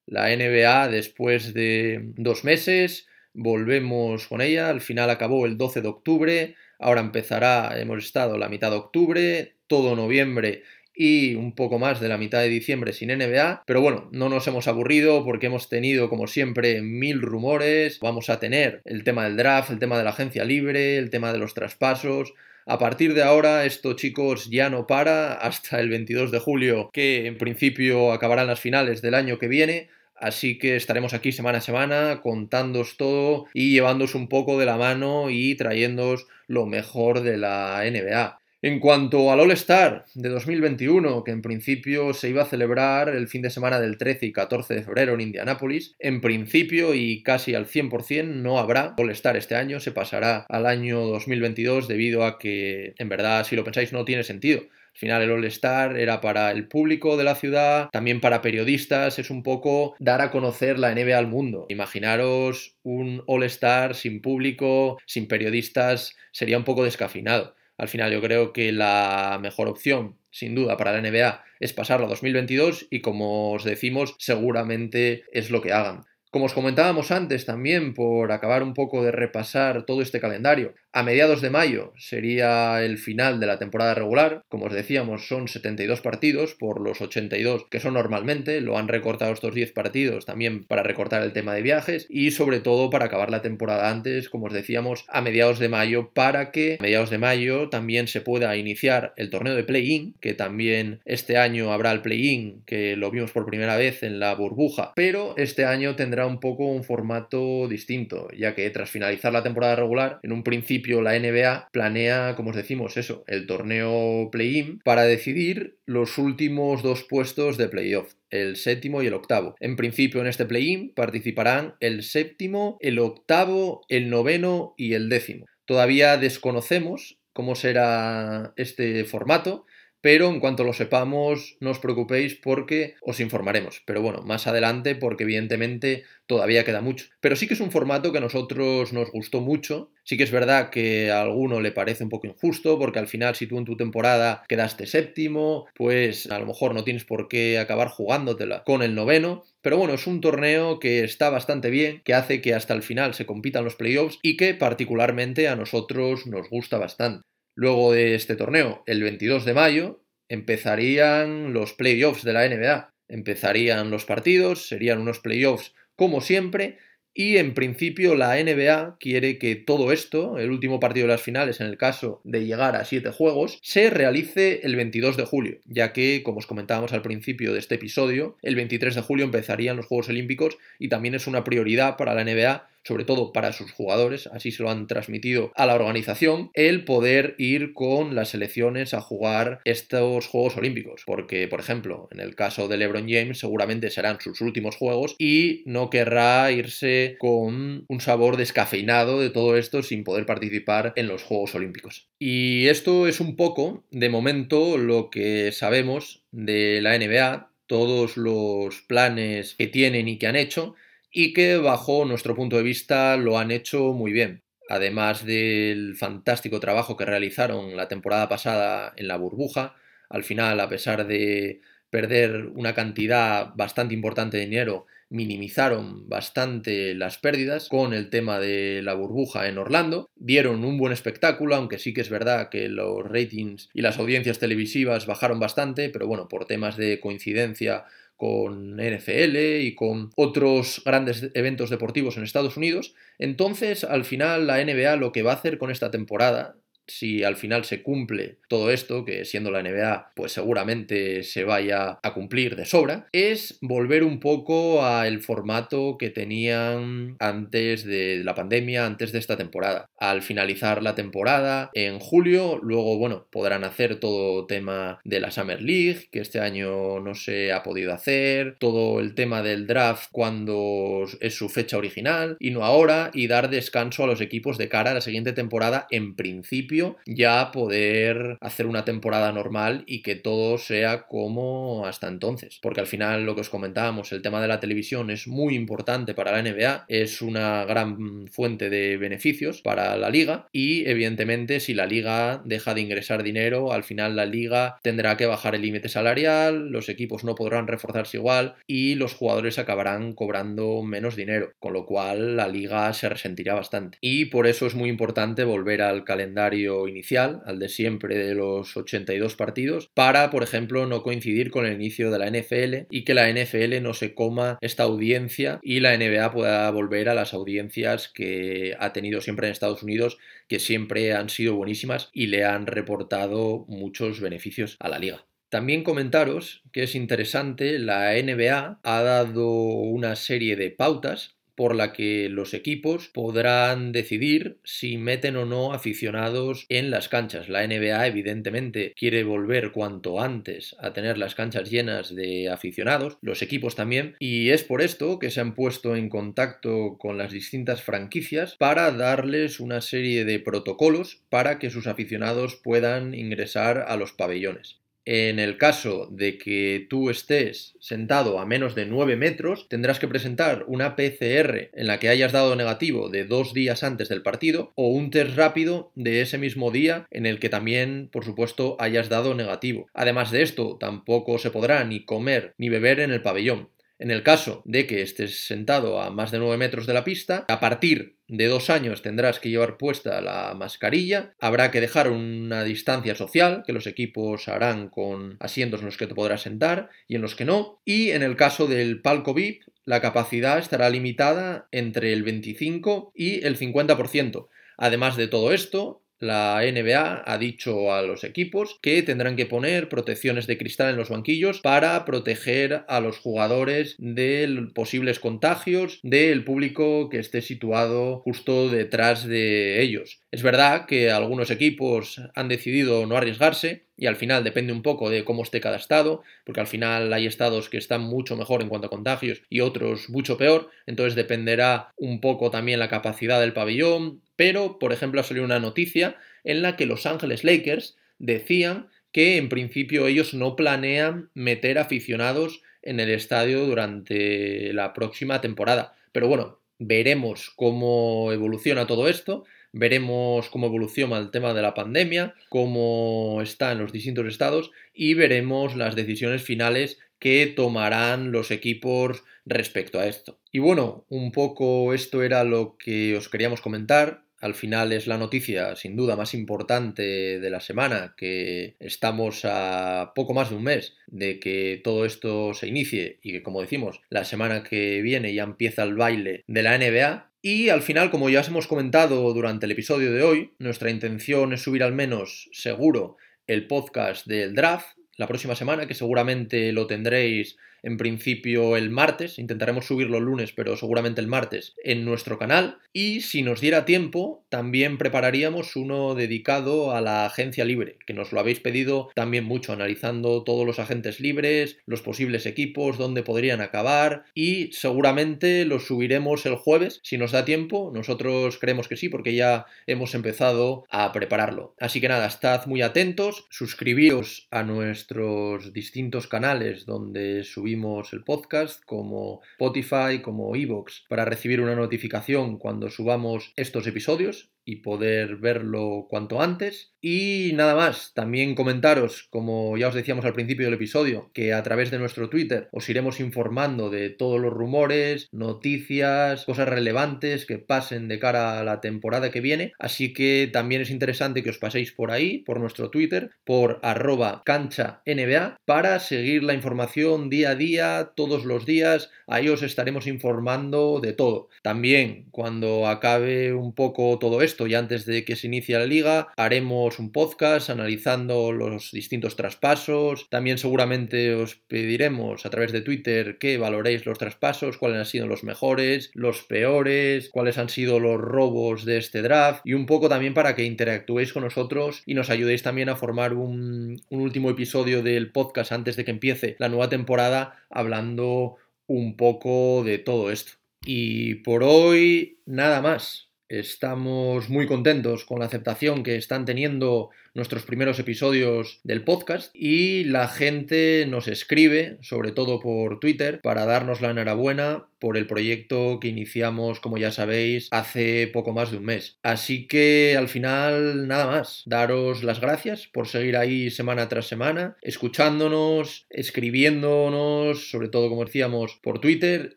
La 0.07 0.37
NBA 0.37 0.89
después 0.89 1.55
de 1.55 2.01
dos 2.17 2.43
meses, 2.43 3.07
volvemos 3.33 4.27
con 4.27 4.41
ella, 4.41 4.71
al 4.71 4.81
final 4.81 5.11
acabó 5.11 5.47
el 5.47 5.57
12 5.57 5.83
de 5.83 5.89
octubre, 5.89 6.57
ahora 6.81 7.01
empezará, 7.01 7.79
hemos 7.79 8.05
estado 8.05 8.39
la 8.39 8.49
mitad 8.49 8.71
de 8.71 8.79
octubre, 8.79 9.55
todo 9.69 9.95
noviembre 9.95 10.65
y 11.03 11.35
un 11.35 11.53
poco 11.53 11.79
más 11.79 11.99
de 11.99 12.09
la 12.09 12.19
mitad 12.19 12.43
de 12.43 12.51
diciembre 12.51 12.93
sin 12.93 13.09
NBA. 13.09 13.63
Pero 13.65 13.81
bueno, 13.81 14.11
no 14.13 14.29
nos 14.29 14.47
hemos 14.47 14.69
aburrido 14.69 15.25
porque 15.25 15.47
hemos 15.47 15.71
tenido, 15.71 16.11
como 16.11 16.27
siempre, 16.27 16.83
mil 16.83 17.23
rumores. 17.23 17.99
Vamos 18.01 18.29
a 18.29 18.39
tener 18.39 18.83
el 18.85 19.03
tema 19.03 19.25
del 19.25 19.39
draft, 19.39 19.71
el 19.71 19.79
tema 19.79 19.97
de 19.97 20.05
la 20.05 20.11
agencia 20.11 20.45
libre, 20.45 20.99
el 20.99 21.09
tema 21.09 21.33
de 21.33 21.39
los 21.39 21.55
traspasos. 21.55 22.35
A 22.67 22.79
partir 22.79 23.15
de 23.15 23.23
ahora, 23.23 23.65
esto 23.65 23.95
chicos 23.95 24.51
ya 24.51 24.69
no 24.69 24.87
para 24.87 25.33
hasta 25.33 25.81
el 25.81 25.89
22 25.89 26.33
de 26.33 26.39
julio, 26.39 26.91
que 26.93 27.25
en 27.25 27.39
principio 27.39 28.13
acabarán 28.13 28.49
las 28.49 28.61
finales 28.61 29.01
del 29.01 29.15
año 29.15 29.39
que 29.39 29.49
viene. 29.49 29.89
Así 30.17 30.59
que 30.59 30.77
estaremos 30.77 31.15
aquí 31.15 31.33
semana 31.33 31.59
a 31.59 31.63
semana 31.63 32.21
contándoos 32.23 32.99
todo 32.99 33.47
y 33.55 33.73
llevándoos 33.73 34.15
un 34.15 34.29
poco 34.29 34.59
de 34.59 34.67
la 34.67 34.77
mano 34.77 35.31
y 35.31 35.55
trayéndoos 35.55 36.27
lo 36.47 36.67
mejor 36.67 37.23
de 37.23 37.39
la 37.39 37.83
NBA. 37.91 38.40
En 38.63 38.79
cuanto 38.79 39.33
al 39.33 39.41
All 39.41 39.53
Star 39.53 40.05
de 40.15 40.29
2021, 40.29 41.25
que 41.25 41.31
en 41.31 41.41
principio 41.41 42.13
se 42.13 42.29
iba 42.29 42.43
a 42.43 42.47
celebrar 42.47 43.09
el 43.09 43.27
fin 43.27 43.41
de 43.41 43.49
semana 43.49 43.81
del 43.81 43.97
13 43.97 44.27
y 44.27 44.33
14 44.33 44.75
de 44.75 44.83
febrero 44.83 45.15
en 45.15 45.23
Indianápolis, 45.23 45.95
en 45.99 46.21
principio 46.21 46.95
y 46.95 47.23
casi 47.23 47.55
al 47.55 47.65
100% 47.65 48.27
no 48.27 48.59
habrá 48.59 48.95
All 48.99 49.09
Star 49.13 49.39
este 49.39 49.55
año, 49.55 49.81
se 49.81 49.93
pasará 49.93 50.45
al 50.51 50.67
año 50.67 51.01
2022 51.07 51.89
debido 51.89 52.23
a 52.27 52.39
que, 52.39 52.93
en 52.99 53.09
verdad, 53.09 53.47
si 53.47 53.57
lo 53.57 53.65
pensáis, 53.65 53.95
no 53.95 54.05
tiene 54.05 54.25
sentido. 54.25 54.61
Al 54.61 54.99
final 54.99 55.23
el 55.23 55.31
All 55.31 55.45
Star 55.47 55.99
era 55.99 56.21
para 56.21 56.51
el 56.51 56.69
público 56.69 57.17
de 57.17 57.25
la 57.25 57.37
ciudad, 57.37 57.89
también 57.91 58.21
para 58.21 58.43
periodistas, 58.43 59.19
es 59.19 59.31
un 59.31 59.43
poco 59.43 59.95
dar 60.01 60.21
a 60.21 60.31
conocer 60.31 60.79
la 60.79 60.95
NBA 60.95 61.17
al 61.17 61.29
mundo. 61.29 61.65
Imaginaros 61.71 62.77
un 62.83 63.23
All 63.27 63.45
Star 63.45 63.95
sin 63.95 64.21
público, 64.21 64.99
sin 65.07 65.29
periodistas, 65.29 66.15
sería 66.31 66.59
un 66.59 66.65
poco 66.65 66.85
descafinado. 66.85 67.55
Al 67.81 67.89
final 67.89 68.13
yo 68.13 68.21
creo 68.21 68.53
que 68.53 68.73
la 68.73 69.39
mejor 69.41 69.67
opción, 69.67 70.19
sin 70.31 70.55
duda, 70.55 70.77
para 70.77 70.93
la 70.93 71.01
NBA 71.01 71.43
es 71.61 71.73
pasarlo 71.73 72.05
a 72.05 72.09
2022 72.11 72.87
y 72.91 73.01
como 73.01 73.53
os 73.53 73.65
decimos, 73.65 74.17
seguramente 74.19 75.25
es 75.33 75.49
lo 75.49 75.63
que 75.63 75.73
hagan. 75.73 76.05
Como 76.31 76.45
os 76.45 76.55
comentábamos 76.55 77.11
antes 77.11 77.45
también, 77.45 77.93
por 77.93 78.31
acabar 78.31 78.63
un 78.63 78.73
poco 78.73 79.03
de 79.03 79.11
repasar 79.11 79.85
todo 79.85 80.01
este 80.01 80.21
calendario, 80.21 80.75
a 80.93 81.03
mediados 81.03 81.41
de 81.41 81.51
mayo 81.51 81.93
sería 81.97 82.85
el 82.85 82.99
final 82.99 83.41
de 83.41 83.47
la 83.47 83.59
temporada 83.59 83.95
regular. 83.95 84.43
Como 84.49 84.67
os 84.67 84.73
decíamos, 84.73 85.27
son 85.27 85.49
72 85.49 86.01
partidos 86.01 86.55
por 86.55 86.81
los 86.81 87.01
82 87.01 87.67
que 87.69 87.81
son 87.81 87.95
normalmente. 87.95 88.61
Lo 88.61 88.79
han 88.79 88.87
recortado 88.87 89.33
estos 89.33 89.55
10 89.55 89.73
partidos 89.73 90.27
también 90.27 90.65
para 90.65 90.85
recortar 90.85 91.23
el 91.23 91.33
tema 91.33 91.55
de 91.55 91.63
viajes 91.63 92.07
y 92.09 92.31
sobre 92.31 92.61
todo 92.61 92.91
para 92.91 93.07
acabar 93.07 93.31
la 93.31 93.43
temporada 93.43 93.91
antes, 93.91 94.29
como 94.29 94.47
os 94.47 94.53
decíamos, 94.53 95.05
a 95.09 95.21
mediados 95.21 95.59
de 95.59 95.69
mayo 95.69 96.11
para 96.13 96.53
que 96.53 96.77
a 96.79 96.83
mediados 96.83 97.11
de 97.11 97.19
mayo 97.19 97.69
también 97.71 98.07
se 98.07 98.21
pueda 98.21 98.57
iniciar 98.57 99.15
el 99.17 99.31
torneo 99.31 99.55
de 99.55 99.65
play-in, 99.65 100.15
que 100.21 100.35
también 100.35 101.01
este 101.05 101.39
año 101.39 101.73
habrá 101.73 101.91
el 101.93 102.03
play-in, 102.03 102.63
que 102.67 102.97
lo 102.97 103.11
vimos 103.11 103.33
por 103.33 103.47
primera 103.47 103.77
vez 103.77 104.03
en 104.03 104.21
la 104.21 104.35
burbuja, 104.35 104.93
pero 104.95 105.35
este 105.37 105.65
año 105.65 105.97
tendrá 105.97 106.20
un 106.27 106.41
poco 106.41 106.67
un 106.67 106.85
formato 106.85 107.69
distinto, 107.69 108.29
ya 108.37 108.55
que 108.55 108.69
tras 108.71 108.91
finalizar 108.91 109.33
la 109.33 109.43
temporada 109.43 109.77
regular, 109.77 110.21
en 110.23 110.33
un 110.33 110.43
principio 110.43 111.03
la 111.03 111.19
NBA 111.19 111.69
planea, 111.73 112.35
como 112.37 112.51
os 112.51 112.57
decimos, 112.57 112.97
eso, 112.97 113.25
el 113.27 113.47
torneo 113.47 114.31
play-in 114.31 114.81
para 114.85 115.05
decidir 115.05 115.79
los 115.87 116.19
últimos 116.19 116.83
dos 116.83 117.05
puestos 117.05 117.57
de 117.57 117.69
playoff 117.69 118.15
el 118.31 118.57
séptimo 118.57 119.03
y 119.03 119.07
el 119.07 119.15
octavo. 119.15 119.57
En 119.61 119.77
principio 119.77 120.21
en 120.21 120.29
este 120.29 120.47
play-in 120.47 120.93
participarán 120.95 121.75
el 121.81 122.03
séptimo, 122.03 122.79
el 122.81 122.99
octavo, 122.99 123.83
el 123.89 124.09
noveno 124.09 124.75
y 124.77 124.95
el 124.95 125.09
décimo. 125.09 125.47
Todavía 125.65 126.17
desconocemos 126.17 127.19
cómo 127.33 127.55
será 127.55 128.53
este 128.57 129.05
formato, 129.05 129.67
pero 130.01 130.29
en 130.29 130.41
cuanto 130.41 130.65
lo 130.65 130.73
sepamos, 130.73 131.57
no 131.61 131.71
os 131.71 131.79
preocupéis 131.79 132.35
porque 132.35 132.95
os 133.03 133.21
informaremos. 133.21 133.83
Pero 133.85 134.03
bueno, 134.03 134.23
más 134.23 134.47
adelante 134.47 134.95
porque 134.95 135.25
evidentemente 135.25 136.05
todavía 136.27 136.65
queda 136.65 136.81
mucho. 136.81 137.07
Pero 137.21 137.37
sí 137.37 137.47
que 137.47 137.55
es 137.55 137.61
un 137.61 137.71
formato 137.71 138.13
que 138.13 138.19
a 138.19 138.23
nosotros 138.23 138.93
nos 138.93 139.11
gustó 139.11 139.41
mucho. 139.41 139.91
Sí 140.05 140.17
que 140.17 140.23
es 140.23 140.31
verdad 140.31 140.71
que 140.71 141.11
a 141.11 141.21
alguno 141.23 141.61
le 141.61 141.73
parece 141.73 142.05
un 142.05 142.11
poco 142.11 142.27
injusto 142.27 142.79
porque 142.79 142.99
al 142.99 143.09
final 143.09 143.35
si 143.35 143.47
tú 143.47 143.59
en 143.59 143.65
tu 143.65 143.77
temporada 143.77 144.43
quedaste 144.49 144.87
séptimo, 144.87 145.67
pues 145.75 146.31
a 146.31 146.39
lo 146.39 146.47
mejor 146.47 146.75
no 146.75 146.85
tienes 146.85 147.05
por 147.05 147.29
qué 147.29 147.59
acabar 147.59 147.89
jugándotela 147.89 148.65
con 148.65 148.83
el 148.83 148.95
noveno. 148.95 149.45
Pero 149.61 149.77
bueno, 149.77 149.95
es 149.95 150.07
un 150.07 150.21
torneo 150.21 150.79
que 150.79 151.05
está 151.05 151.31
bastante 151.31 151.71
bien, 151.71 152.01
que 152.05 152.15
hace 152.15 152.41
que 152.41 152.55
hasta 152.55 152.75
el 152.75 152.83
final 152.83 153.15
se 153.15 153.27
compitan 153.27 153.65
los 153.65 153.77
playoffs 153.77 154.19
y 154.23 154.37
que 154.37 154.55
particularmente 154.55 155.49
a 155.49 155.57
nosotros 155.57 156.27
nos 156.27 156.49
gusta 156.49 156.79
bastante. 156.79 157.30
Luego 157.55 157.93
de 157.93 158.15
este 158.15 158.37
torneo, 158.37 158.83
el 158.87 159.03
22 159.03 159.45
de 159.45 159.55
mayo, 159.55 160.05
empezarían 160.29 161.53
los 161.53 161.73
playoffs 161.73 162.25
de 162.25 162.33
la 162.33 162.49
NBA. 162.49 162.95
Empezarían 163.09 163.91
los 163.91 164.05
partidos, 164.05 164.69
serían 164.69 165.01
unos 165.01 165.19
playoffs 165.19 165.75
como 165.97 166.21
siempre, 166.21 166.79
y 167.13 167.39
en 167.39 167.55
principio 167.55 168.15
la 168.15 168.43
NBA 168.43 168.97
quiere 169.01 169.39
que 169.39 169.57
todo 169.57 169.91
esto, 169.91 170.39
el 170.39 170.51
último 170.51 170.79
partido 170.79 171.07
de 171.07 171.13
las 171.13 171.23
finales 171.23 171.61
en 171.61 171.67
el 171.67 171.77
caso 171.77 172.21
de 172.25 172.47
llegar 172.47 172.77
a 172.77 172.85
siete 172.85 173.11
juegos, 173.11 173.59
se 173.63 173.91
realice 173.91 174.61
el 174.63 174.77
22 174.77 175.17
de 175.17 175.25
julio, 175.25 175.59
ya 175.65 175.93
que, 175.93 176.23
como 176.23 176.39
os 176.39 176.47
comentábamos 176.47 176.93
al 176.93 177.03
principio 177.03 177.53
de 177.53 177.59
este 177.59 177.75
episodio, 177.75 178.37
el 178.43 178.55
23 178.55 178.95
de 178.95 179.03
julio 179.03 179.25
empezarían 179.25 179.77
los 179.77 179.87
Juegos 179.87 180.09
Olímpicos 180.09 180.57
y 180.79 180.89
también 180.89 181.15
es 181.17 181.27
una 181.27 181.43
prioridad 181.43 181.97
para 181.97 182.15
la 182.15 182.25
NBA 182.25 182.69
sobre 182.85 183.05
todo 183.05 183.33
para 183.33 183.53
sus 183.53 183.73
jugadores, 183.73 184.27
así 184.29 184.51
se 184.51 184.63
lo 184.63 184.71
han 184.71 184.87
transmitido 184.87 185.53
a 185.55 185.67
la 185.67 185.75
organización, 185.75 186.51
el 186.55 186.85
poder 186.85 187.35
ir 187.39 187.73
con 187.73 188.15
las 188.15 188.31
selecciones 188.31 188.95
a 188.95 189.01
jugar 189.01 189.61
estos 189.65 190.27
Juegos 190.27 190.57
Olímpicos. 190.57 191.03
Porque, 191.07 191.49
por 191.49 191.61
ejemplo, 191.61 192.09
en 192.11 192.21
el 192.21 192.35
caso 192.35 192.69
de 192.69 192.77
LeBron 192.77 193.09
James 193.09 193.39
seguramente 193.39 193.91
serán 193.91 194.21
sus 194.21 194.41
últimos 194.41 194.77
Juegos 194.77 195.17
y 195.19 195.63
no 195.67 195.91
querrá 195.91 196.51
irse 196.53 197.17
con 197.19 197.85
un 197.89 198.01
sabor 198.01 198.37
descafeinado 198.37 199.21
de 199.21 199.31
todo 199.31 199.57
esto 199.57 199.83
sin 199.83 200.05
poder 200.05 200.27
participar 200.27 200.93
en 200.97 201.09
los 201.09 201.23
Juegos 201.23 201.55
Olímpicos. 201.55 202.09
Y 202.19 202.69
esto 202.69 203.07
es 203.07 203.21
un 203.21 203.37
poco, 203.37 203.85
de 203.91 204.09
momento, 204.09 204.79
lo 204.79 205.11
que 205.11 205.53
sabemos 205.53 206.25
de 206.31 206.81
la 206.83 206.99
NBA 206.99 207.51
todos 207.71 208.17
los 208.17 208.81
planes 208.83 209.55
que 209.57 209.69
tienen 209.69 210.09
y 210.09 210.19
que 210.19 210.27
han 210.27 210.35
hecho 210.35 210.75
y 211.13 211.33
que 211.33 211.57
bajo 211.57 212.05
nuestro 212.05 212.35
punto 212.35 212.57
de 212.57 212.63
vista 212.63 213.17
lo 213.17 213.39
han 213.39 213.51
hecho 213.51 213.93
muy 213.93 214.13
bien. 214.13 214.43
Además 214.69 215.27
del 215.27 215.97
fantástico 215.97 216.61
trabajo 216.61 216.97
que 216.97 217.05
realizaron 217.05 217.77
la 217.77 217.89
temporada 217.89 218.29
pasada 218.29 218.93
en 218.97 219.09
la 219.09 219.17
burbuja, 219.17 219.75
al 220.09 220.23
final, 220.25 220.61
a 220.61 220.69
pesar 220.69 221.07
de 221.07 221.61
perder 221.91 222.47
una 222.55 222.75
cantidad 222.75 223.53
bastante 223.57 223.95
importante 223.95 224.37
de 224.37 224.45
dinero, 224.45 224.87
minimizaron 225.09 226.09
bastante 226.09 226.95
las 226.95 227.19
pérdidas 227.19 227.69
con 227.69 227.93
el 227.93 228.11
tema 228.11 228.39
de 228.39 228.81
la 228.83 228.95
burbuja 228.95 229.49
en 229.49 229.59
Orlando. 229.59 230.09
Dieron 230.15 230.65
un 230.65 230.79
buen 230.79 230.93
espectáculo, 230.93 231.57
aunque 231.57 231.79
sí 231.79 231.93
que 231.93 232.01
es 232.01 232.09
verdad 232.09 232.49
que 232.49 232.69
los 232.69 233.05
ratings 233.05 233.71
y 233.75 233.83
las 233.83 233.99
audiencias 233.99 234.39
televisivas 234.39 235.07
bajaron 235.07 235.41
bastante, 235.41 235.91
pero 235.91 236.07
bueno, 236.07 236.29
por 236.29 236.47
temas 236.47 236.77
de 236.77 237.01
coincidencia 237.01 237.85
con 238.21 238.77
NFL 238.77 239.63
y 239.63 239.75
con 239.75 240.11
otros 240.15 240.83
grandes 240.85 241.31
eventos 241.33 241.71
deportivos 241.71 242.19
en 242.19 242.23
Estados 242.23 242.59
Unidos. 242.59 242.95
Entonces, 243.19 243.83
al 243.83 244.05
final, 244.05 244.47
la 244.47 244.63
NBA 244.63 244.97
lo 244.97 245.11
que 245.11 245.23
va 245.23 245.33
a 245.33 245.37
hacer 245.37 245.57
con 245.57 245.71
esta 245.71 245.91
temporada 245.91 246.60
si 246.91 247.25
al 247.25 247.37
final 247.37 247.65
se 247.65 247.83
cumple 247.83 248.39
todo 248.49 248.71
esto, 248.71 249.05
que 249.05 249.25
siendo 249.25 249.51
la 249.51 249.63
NBA, 249.63 250.13
pues 250.15 250.33
seguramente 250.33 251.23
se 251.23 251.45
vaya 251.45 251.99
a 252.03 252.15
cumplir 252.15 252.57
de 252.57 252.65
sobra, 252.65 253.09
es 253.13 253.59
volver 253.61 254.03
un 254.03 254.21
poco 254.21 254.85
al 254.85 255.21
formato 255.21 255.97
que 255.99 256.11
tenían 256.11 257.17
antes 257.21 257.85
de 257.85 258.23
la 258.25 258.35
pandemia, 258.35 258.87
antes 258.87 259.13
de 259.13 259.19
esta 259.19 259.37
temporada. 259.37 259.87
Al 259.99 260.23
finalizar 260.23 260.83
la 260.83 260.95
temporada, 260.95 261.71
en 261.75 261.99
julio, 261.99 262.59
luego, 262.63 262.99
bueno, 262.99 263.27
podrán 263.31 263.65
hacer 263.65 264.01
todo 264.01 264.47
tema 264.47 265.01
de 265.05 265.21
la 265.21 265.31
Summer 265.31 265.63
League, 265.63 266.09
que 266.11 266.21
este 266.21 266.41
año 266.41 267.01
no 267.01 267.15
se 267.15 267.53
ha 267.53 267.63
podido 267.63 267.93
hacer, 267.93 268.57
todo 268.59 269.01
el 269.01 269.15
tema 269.15 269.43
del 269.43 269.67
draft 269.67 270.09
cuando 270.11 271.05
es 271.21 271.35
su 271.35 271.49
fecha 271.49 271.79
original 271.79 272.37
y 272.41 272.51
no 272.51 272.65
ahora, 272.65 273.11
y 273.15 273.29
dar 273.29 273.51
descanso 273.51 274.05
a 274.05 274.07
los 274.07 274.21
equipos 274.21 274.59
de 274.59 274.69
cara 274.69 274.91
a 274.91 274.95
la 274.95 275.01
siguiente 275.01 275.33
temporada 275.33 275.87
en 275.91 276.17
principio 276.17 276.80
ya 277.07 277.51
poder 277.53 278.39
hacer 278.41 278.67
una 278.67 278.85
temporada 278.85 279.33
normal 279.33 279.85
y 279.87 280.03
que 280.03 280.17
todo 280.17 280.59
sea 280.59 281.07
como 281.07 281.87
hasta 281.87 282.09
entonces. 282.09 282.59
Porque 282.63 282.81
al 282.81 282.87
final 282.87 283.25
lo 283.25 283.35
que 283.35 283.43
os 283.43 283.51
comentábamos, 283.51 284.13
el 284.13 284.23
tema 284.23 284.41
de 284.41 284.49
la 284.49 284.61
televisión 284.61 285.11
es 285.11 285.27
muy 285.27 285.55
importante 285.55 286.15
para 286.15 286.33
la 286.33 286.43
NBA, 286.43 286.85
es 286.89 287.23
una 287.23 287.65
gran 287.65 288.27
fuente 288.29 288.71
de 288.71 288.97
beneficios 288.97 289.63
para 289.63 289.97
la 289.97 290.11
liga 290.11 290.49
y 290.53 290.89
evidentemente 290.89 291.61
si 291.61 291.75
la 291.75 291.87
liga 291.87 292.43
deja 292.45 292.75
de 292.75 292.81
ingresar 292.81 293.23
dinero, 293.23 293.73
al 293.73 293.85
final 293.85 294.17
la 294.17 294.27
liga 294.27 294.79
tendrá 294.83 295.17
que 295.17 295.27
bajar 295.27 295.55
el 295.55 295.63
límite 295.63 295.89
salarial, 295.89 296.71
los 296.71 296.89
equipos 296.89 297.25
no 297.25 297.35
podrán 297.35 297.67
reforzarse 297.67 298.17
igual 298.17 298.55
y 298.67 298.95
los 298.95 299.15
jugadores 299.15 299.59
acabarán 299.59 300.13
cobrando 300.13 300.83
menos 300.83 301.17
dinero, 301.17 301.53
con 301.59 301.73
lo 301.73 301.87
cual 301.87 302.37
la 302.37 302.49
liga 302.49 302.93
se 302.93 303.09
resentirá 303.09 303.55
bastante. 303.55 303.99
Y 304.01 304.27
por 304.27 304.47
eso 304.47 304.67
es 304.67 304.75
muy 304.75 304.89
importante 304.89 305.45
volver 305.45 305.83
al 305.83 306.05
calendario 306.05 306.60
inicial, 306.89 307.43
al 307.47 307.59
de 307.59 307.69
siempre 307.69 308.17
de 308.17 308.35
los 308.35 308.77
82 308.77 309.37
partidos, 309.37 309.91
para, 309.95 310.31
por 310.31 310.43
ejemplo, 310.43 310.87
no 310.87 311.03
coincidir 311.03 311.51
con 311.51 311.67
el 311.67 311.75
inicio 311.75 312.11
de 312.11 312.19
la 312.19 312.31
NFL 312.31 312.87
y 312.91 313.05
que 313.05 313.15
la 313.15 313.31
NFL 313.31 313.83
no 313.83 313.95
se 313.95 314.15
coma 314.15 314.59
esta 314.61 314.85
audiencia 314.85 315.59
y 315.63 315.81
la 315.81 315.97
NBA 315.97 316.33
pueda 316.33 316.71
volver 316.71 317.09
a 317.09 317.15
las 317.15 317.35
audiencias 317.35 318.09
que 318.09 318.77
ha 318.79 318.93
tenido 318.93 319.21
siempre 319.21 319.47
en 319.47 319.53
Estados 319.53 319.83
Unidos, 319.83 320.19
que 320.49 320.59
siempre 320.59 321.13
han 321.13 321.29
sido 321.29 321.55
buenísimas 321.55 322.11
y 322.13 322.27
le 322.27 322.45
han 322.45 322.67
reportado 322.67 323.65
muchos 323.69 324.21
beneficios 324.21 324.77
a 324.81 324.89
la 324.89 324.99
liga. 324.99 325.27
También 325.51 325.83
comentaros 325.83 326.63
que 326.73 326.85
es 326.85 326.95
interesante, 326.95 327.81
la 327.81 328.13
NBA 328.13 328.79
ha 328.85 329.03
dado 329.03 329.51
una 329.51 330.15
serie 330.15 330.55
de 330.55 330.71
pautas 330.71 331.40
por 331.61 331.75
la 331.75 331.93
que 331.93 332.31
los 332.31 332.55
equipos 332.55 333.09
podrán 333.09 333.93
decidir 333.93 334.57
si 334.65 334.97
meten 334.97 335.37
o 335.37 335.45
no 335.45 335.75
aficionados 335.75 336.65
en 336.71 336.91
las 336.91 337.11
canchas. 337.11 337.51
La 337.51 337.67
NBA 337.67 338.07
evidentemente 338.07 338.95
quiere 338.97 339.25
volver 339.25 339.71
cuanto 339.71 340.23
antes 340.23 340.75
a 340.81 340.95
tener 340.95 341.19
las 341.19 341.35
canchas 341.35 341.69
llenas 341.69 342.15
de 342.15 342.49
aficionados, 342.49 343.19
los 343.21 343.43
equipos 343.43 343.77
también, 343.77 344.17
y 344.21 344.49
es 344.49 344.65
por 344.65 344.81
esto 344.81 345.19
que 345.19 345.31
se 345.31 345.43
han 345.43 345.55
puesto 345.55 345.97
en 345.97 346.09
contacto 346.09 346.97
con 346.97 347.19
las 347.19 347.31
distintas 347.31 347.83
franquicias 347.83 348.57
para 348.57 348.91
darles 348.91 349.61
una 349.61 349.83
serie 349.83 350.25
de 350.25 350.39
protocolos 350.39 351.21
para 351.29 351.59
que 351.59 351.69
sus 351.69 351.87
aficionados 351.87 352.57
puedan 352.57 353.13
ingresar 353.13 353.85
a 353.87 353.99
los 353.99 354.13
pabellones. 354.13 354.81
En 355.13 355.41
el 355.41 355.57
caso 355.57 356.07
de 356.13 356.39
que 356.39 356.87
tú 356.89 357.11
estés 357.11 357.75
sentado 357.81 358.39
a 358.39 358.47
menos 358.47 358.77
de 358.77 358.87
9 358.87 359.17
metros, 359.17 359.69
tendrás 359.69 359.99
que 359.99 360.07
presentar 360.07 360.65
una 360.69 360.95
PCR 360.95 361.71
en 361.73 361.89
la 361.89 361.99
que 361.99 362.09
hayas 362.09 362.31
dado 362.31 362.55
negativo 362.55 363.09
de 363.09 363.25
dos 363.25 363.53
días 363.53 363.83
antes 363.83 364.09
del 364.09 364.23
partido 364.23 364.71
o 364.77 364.87
un 364.87 365.11
test 365.11 365.35
rápido 365.35 365.91
de 365.97 366.21
ese 366.21 366.39
mismo 366.39 366.71
día 366.71 367.09
en 367.11 367.27
el 367.27 367.41
que 367.41 367.49
también, 367.49 368.09
por 368.13 368.25
supuesto, 368.25 368.77
hayas 368.79 369.09
dado 369.09 369.35
negativo. 369.35 369.89
Además 369.95 370.31
de 370.31 370.43
esto, 370.43 370.77
tampoco 370.79 371.39
se 371.39 371.51
podrá 371.51 371.83
ni 371.83 372.05
comer 372.05 372.55
ni 372.57 372.69
beber 372.69 373.01
en 373.01 373.11
el 373.11 373.21
pabellón. 373.21 373.69
En 374.01 374.11
el 374.11 374.23
caso 374.23 374.63
de 374.65 374.87
que 374.87 375.03
estés 375.03 375.45
sentado 375.45 376.01
a 376.01 376.09
más 376.09 376.31
de 376.31 376.39
9 376.39 376.57
metros 376.57 376.87
de 376.87 376.95
la 376.95 377.05
pista, 377.05 377.45
a 377.49 377.61
partir 377.61 378.17
de 378.29 378.47
dos 378.47 378.71
años 378.71 379.03
tendrás 379.03 379.41
que 379.41 379.51
llevar 379.51 379.77
puesta 379.77 380.23
la 380.23 380.55
mascarilla, 380.55 381.35
habrá 381.39 381.71
que 381.71 381.83
dejar 381.83 382.11
una 382.11 382.65
distancia 382.65 383.15
social 383.15 383.63
que 383.67 383.75
los 383.75 383.87
equipos 383.87 384.49
harán 384.49 384.89
con 384.89 385.37
asientos 385.39 385.81
en 385.81 385.87
los 385.87 385.99
que 385.99 386.07
te 386.07 386.15
podrás 386.15 386.41
sentar 386.41 386.89
y 387.09 387.17
en 387.17 387.21
los 387.21 387.35
que 387.35 387.45
no, 387.45 387.83
y 387.85 388.13
en 388.13 388.23
el 388.23 388.37
caso 388.37 388.67
del 388.67 389.03
palco 389.03 389.35
VIP 389.35 389.65
la 389.85 390.01
capacidad 390.01 390.59
estará 390.59 390.89
limitada 390.89 391.69
entre 391.71 392.15
el 392.15 392.23
25 392.23 393.13
y 393.15 393.45
el 393.45 393.59
50%. 393.59 394.49
Además 394.79 395.19
de 395.19 395.29
todo 395.29 395.53
esto, 395.53 396.03
la 396.21 396.61
NBA 396.63 397.25
ha 397.27 397.39
dicho 397.39 397.93
a 397.93 398.03
los 398.03 398.25
equipos 398.25 398.79
que 398.83 399.03
tendrán 399.03 399.37
que 399.37 399.47
poner 399.47 399.89
protecciones 399.89 400.47
de 400.47 400.59
cristal 400.59 400.91
en 400.91 400.97
los 400.97 401.09
banquillos 401.09 401.61
para 401.61 402.05
proteger 402.05 402.85
a 402.87 403.01
los 403.01 403.19
jugadores 403.19 403.97
de 403.99 404.69
posibles 404.75 405.19
contagios 405.19 405.99
del 406.03 406.45
público 406.45 407.09
que 407.09 407.19
esté 407.19 407.43
situado 407.43 408.21
justo 408.21 408.69
detrás 408.69 409.27
de 409.27 409.83
ellos. 409.83 410.20
Es 410.33 410.45
verdad 410.45 410.87
que 410.87 411.11
algunos 411.11 411.51
equipos 411.51 412.21
han 412.37 412.47
decidido 412.47 413.05
no 413.05 413.17
arriesgarse 413.17 413.87
y 413.97 414.07
al 414.07 414.15
final 414.15 414.45
depende 414.45 414.73
un 414.73 414.83
poco 414.83 415.11
de 415.11 415.25
cómo 415.25 415.43
esté 415.43 415.61
cada 415.61 415.77
estado, 415.77 416.23
porque 416.45 416.61
al 416.61 416.69
final 416.69 417.13
hay 417.13 417.27
estados 417.27 417.69
que 417.69 417.79
están 417.79 418.03
mucho 418.03 418.37
mejor 418.37 418.63
en 418.63 418.69
cuanto 418.69 418.87
a 418.87 418.91
contagios 418.91 419.43
y 419.51 419.61
otros 419.61 420.09
mucho 420.09 420.39
peor, 420.39 420.71
entonces 420.87 421.17
dependerá 421.17 421.93
un 421.97 422.21
poco 422.21 422.53
también 422.53 422.79
la 422.79 422.89
capacidad 422.89 423.41
del 423.41 423.53
pabellón, 423.53 424.23
pero 424.37 424.79
por 424.79 424.93
ejemplo 424.93 425.21
ha 425.21 425.25
salido 425.25 425.45
una 425.45 425.59
noticia 425.59 426.17
en 426.45 426.63
la 426.63 426.77
que 426.77 426.87
Los 426.87 427.07
Ángeles 427.07 427.43
Lakers 427.43 427.97
decían 428.21 428.89
que 429.11 429.37
en 429.37 429.49
principio 429.49 430.07
ellos 430.07 430.33
no 430.33 430.55
planean 430.55 431.31
meter 431.35 431.77
aficionados 431.79 432.63
en 432.83 433.01
el 433.01 433.11
estadio 433.11 433.67
durante 433.67 434.73
la 434.73 434.93
próxima 434.95 435.41
temporada. 435.41 435.95
Pero 436.13 436.29
bueno, 436.29 436.61
veremos 436.79 437.51
cómo 437.57 438.33
evoluciona 438.33 438.87
todo 438.87 439.09
esto 439.09 439.45
veremos 439.73 440.49
cómo 440.49 440.67
evoluciona 440.67 441.19
el 441.19 441.31
tema 441.31 441.55
de 441.55 441.63
la 441.63 441.75
pandemia, 441.75 442.35
cómo 442.49 443.41
está 443.43 443.73
en 443.73 443.79
los 443.79 443.93
distintos 443.93 444.27
estados 444.27 444.71
y 444.95 445.15
veremos 445.15 445.77
las 445.77 445.95
decisiones 445.95 446.43
finales 446.43 446.99
que 447.19 447.47
tomarán 447.47 448.33
los 448.33 448.51
equipos 448.51 449.25
respecto 449.45 450.01
a 450.01 450.07
esto. 450.07 450.39
Y 450.51 450.59
bueno, 450.59 451.05
un 451.09 451.33
poco 451.33 451.95
esto 451.95 452.23
era 452.23 452.45
lo 452.45 452.77
que 452.77 453.17
os 453.17 453.29
queríamos 453.29 453.61
comentar. 453.61 454.25
Al 454.41 454.55
final 454.55 454.93
es 454.93 455.07
la 455.07 455.19
noticia 455.19 455.77
sin 455.77 455.97
duda 455.97 456.17
más 456.17 456.33
importante 456.33 457.39
de 457.39 457.51
la 457.51 457.61
semana, 457.61 458.15
que 458.17 458.75
estamos 458.81 459.43
a 459.45 460.13
poco 460.15 460.33
más 460.33 460.49
de 460.49 460.57
un 460.57 460.63
mes 460.63 460.97
de 461.09 461.39
que 461.39 461.79
todo 461.85 462.07
esto 462.07 462.55
se 462.55 462.67
inicie 462.67 463.19
y 463.23 463.33
que 463.33 463.43
como 463.43 463.61
decimos, 463.61 464.01
la 464.09 464.25
semana 464.25 464.63
que 464.63 465.03
viene 465.03 465.35
ya 465.35 465.43
empieza 465.43 465.83
el 465.83 465.95
baile 465.95 466.45
de 466.47 466.63
la 466.63 466.79
NBA 466.79 467.30
y 467.43 467.71
al 467.71 467.83
final, 467.83 468.11
como 468.11 468.29
ya 468.29 468.41
os 468.41 468.49
hemos 468.49 468.67
comentado 468.67 469.33
durante 469.33 469.67
el 469.67 469.73
episodio 469.73 470.13
de 470.13 470.23
hoy, 470.23 470.53
nuestra 470.59 470.91
intención 470.91 471.53
es 471.53 471.63
subir 471.63 471.83
al 471.83 471.93
menos 471.93 472.49
seguro 472.53 473.17
el 473.47 473.67
podcast 473.67 474.27
del 474.27 474.55
draft 474.55 474.97
la 475.17 475.27
próxima 475.27 475.55
semana, 475.55 475.87
que 475.87 475.95
seguramente 475.95 476.73
lo 476.73 476.87
tendréis 476.87 477.57
en 477.83 477.97
principio 477.97 478.77
el 478.77 478.91
martes, 478.91 479.39
intentaremos 479.39 479.87
subirlo 479.87 480.19
el 480.19 480.25
lunes, 480.25 480.53
pero 480.53 480.77
seguramente 480.77 481.21
el 481.21 481.27
martes, 481.27 481.75
en 481.83 482.05
nuestro 482.05 482.39
canal. 482.39 482.79
Y 482.93 483.21
si 483.21 483.43
nos 483.43 483.61
diera 483.61 483.85
tiempo, 483.85 484.45
también 484.49 484.99
prepararíamos 484.99 485.77
uno 485.77 486.15
dedicado 486.15 486.93
a 486.93 487.01
la 487.01 487.25
agencia 487.25 487.65
libre, 487.65 487.97
que 488.07 488.15
nos 488.15 488.33
lo 488.33 488.41
habéis 488.41 488.61
pedido 488.61 489.11
también 489.15 489.45
mucho, 489.45 489.73
analizando 489.73 490.43
todos 490.43 490.67
los 490.67 490.79
agentes 490.79 491.21
libres, 491.21 491.79
los 491.87 492.03
posibles 492.03 492.47
equipos, 492.47 492.99
dónde 492.99 493.23
podrían 493.23 493.61
acabar 493.61 494.25
y 494.35 494.73
seguramente 494.73 495.65
lo 495.65 495.79
subiremos 495.79 496.45
el 496.47 496.57
jueves, 496.57 497.01
si 497.03 497.17
nos 497.17 497.33
da 497.33 497.45
tiempo. 497.45 497.91
Nosotros 497.95 498.59
creemos 498.59 498.89
que 498.89 498.97
sí, 498.97 499.09
porque 499.09 499.35
ya 499.35 499.67
hemos 499.87 500.15
empezado 500.15 500.85
a 500.91 501.13
prepararlo. 501.13 501.75
Así 501.79 502.01
que 502.01 502.09
nada, 502.09 502.27
estad 502.27 502.67
muy 502.67 502.83
atentos, 502.83 503.47
suscribíos 503.51 504.49
a 504.51 504.63
nuestros 504.63 505.73
distintos 505.73 506.27
canales 506.27 506.87
donde 506.87 507.45
subimos 507.45 507.70
el 508.13 508.25
podcast, 508.25 508.85
como 508.85 509.41
Spotify, 509.53 510.23
como 510.23 510.55
Evox, 510.57 511.05
para 511.09 511.25
recibir 511.25 511.61
una 511.61 511.75
notificación 511.75 512.59
cuando 512.59 512.91
subamos 512.91 513.53
estos 513.57 513.87
episodios 513.87 514.51
y 514.65 514.77
poder 514.77 515.37
verlo 515.37 516.07
cuanto 516.09 516.41
antes. 516.41 516.95
Y 517.03 517.53
nada 517.55 517.75
más, 517.75 518.13
también 518.15 518.55
comentaros, 518.55 519.27
como 519.31 519.77
ya 519.79 519.89
os 519.89 519.95
decíamos 519.95 520.25
al 520.25 520.35
principio 520.35 520.67
del 520.67 520.75
episodio, 520.75 521.31
que 521.33 521.55
a 521.55 521.63
través 521.63 521.91
de 521.91 521.99
nuestro 521.99 522.29
Twitter 522.29 522.69
os 522.73 522.89
iremos 522.89 523.21
informando 523.21 523.89
de 523.89 524.11
todos 524.11 524.41
los 524.41 524.53
rumores, 524.53 525.29
noticias, 525.33 526.45
cosas 526.45 526.69
relevantes 526.69 527.47
que 527.47 527.59
pasen 527.59 528.09
de 528.09 528.19
cara 528.19 528.61
a 528.61 528.65
la 528.65 528.81
temporada 528.81 529.31
que 529.31 529.41
viene. 529.41 529.73
Así 529.79 530.13
que 530.13 530.51
también 530.53 530.83
es 530.83 530.91
interesante 530.91 531.43
que 531.43 531.51
os 531.51 531.59
paséis 531.59 531.93
por 531.93 532.11
ahí, 532.11 532.39
por 532.39 532.61
nuestro 532.61 532.91
Twitter, 532.91 533.31
por 533.45 533.81
arroba 533.83 534.43
cancha 534.45 535.03
NBA, 535.07 535.57
para 535.65 535.99
seguir 536.01 536.43
la 536.43 536.55
información 536.55 537.31
día 537.31 537.51
a 537.51 537.55
día, 537.55 538.13
todos 538.15 538.45
los 538.45 538.67
días. 538.67 539.11
Ahí 539.27 539.49
os 539.49 539.63
estaremos 539.63 540.07
informando 540.07 541.01
de 541.01 541.13
todo. 541.13 541.49
También 541.63 542.27
cuando 542.31 542.87
acabe 542.87 543.55
un 543.55 543.75
poco 543.75 544.19
todo 544.19 544.43
esto, 544.51 544.67
y 544.67 544.75
antes 544.75 545.07
de 545.07 545.25
que 545.25 545.37
se 545.37 545.47
inicie 545.47 545.79
la 545.79 545.87
liga, 545.87 546.29
haremos 546.37 546.99
un 546.99 547.13
podcast 547.13 547.71
analizando 547.71 548.51
los 548.51 548.91
distintos 548.91 549.37
traspasos. 549.37 550.27
También 550.29 550.59
seguramente 550.59 551.35
os 551.35 551.55
pediremos 551.55 552.45
a 552.45 552.51
través 552.51 552.73
de 552.73 552.83
Twitter 552.83 553.39
que 553.39 553.59
valoréis 553.59 554.07
los 554.07 554.19
traspasos, 554.19 554.77
cuáles 554.77 554.99
han 554.99 555.07
sido 555.07 555.27
los 555.29 555.45
mejores, 555.45 556.11
los 556.15 556.43
peores, 556.43 557.31
cuáles 557.31 557.59
han 557.59 557.69
sido 557.69 558.01
los 558.01 558.21
robos 558.21 558.85
de 558.85 558.99
este 558.99 559.23
draft 559.23 559.63
y 559.65 559.75
un 559.75 559.87
poco 559.87 560.09
también 560.09 560.35
para 560.35 560.57
que 560.57 560.65
interactuéis 560.65 561.33
con 561.33 561.45
nosotros 561.45 562.03
y 562.07 562.15
nos 562.15 562.31
ayudéis 562.31 562.63
también 562.63 562.89
a 562.89 562.97
formar 562.97 563.35
un, 563.35 564.03
un 564.09 564.21
último 564.21 564.51
episodio 564.51 565.03
del 565.03 565.31
podcast 565.31 565.71
antes 565.71 565.97
de 565.97 566.05
que 566.05 566.11
empiece 566.11 566.57
la 566.59 566.69
nueva 566.69 566.89
temporada 566.89 567.65
hablando 567.71 568.57
un 568.87 569.17
poco 569.17 569.85
de 569.85 569.99
todo 569.99 570.33
esto. 570.33 570.53
Y 570.85 571.37
por 571.37 571.63
hoy 571.63 572.41
nada 572.47 572.81
más. 572.81 573.30
Estamos 573.51 574.49
muy 574.49 574.69
contentos 574.69 575.25
con 575.25 575.41
la 575.41 575.47
aceptación 575.47 576.05
que 576.05 576.15
están 576.15 576.45
teniendo 576.45 577.11
nuestros 577.35 577.65
primeros 577.65 577.99
episodios 577.99 578.81
del 578.85 579.05
podcast 579.05 579.51
y 579.55 580.05
la 580.05 580.29
gente 580.29 581.07
nos 581.09 581.29
escribe, 581.29 581.99
sobre 582.03 582.33
todo 582.33 582.61
por 582.61 583.01
Twitter, 583.01 583.41
para 583.43 583.67
darnos 583.67 584.01
la 584.01 584.11
enhorabuena 584.11 584.87
por 585.01 585.17
el 585.17 585.27
proyecto 585.27 585.99
que 585.99 586.09
iniciamos, 586.09 586.79
como 586.79 586.99
ya 586.99 587.11
sabéis, 587.11 587.69
hace 587.71 588.29
poco 588.29 588.53
más 588.53 588.71
de 588.71 588.77
un 588.77 588.85
mes. 588.85 589.19
Así 589.23 589.67
que 589.67 590.15
al 590.17 590.29
final, 590.29 591.09
nada 591.09 591.27
más, 591.27 591.63
daros 591.67 592.23
las 592.23 592.41
gracias 592.41 592.87
por 592.87 593.09
seguir 593.09 593.37
ahí 593.37 593.71
semana 593.71 594.09
tras 594.09 594.27
semana, 594.27 594.77
escuchándonos, 594.83 596.07
escribiéndonos, 596.11 597.71
sobre 597.71 597.89
todo, 597.89 598.11
como 598.11 598.27
decíamos, 598.27 598.79
por 598.83 599.01
Twitter 599.01 599.57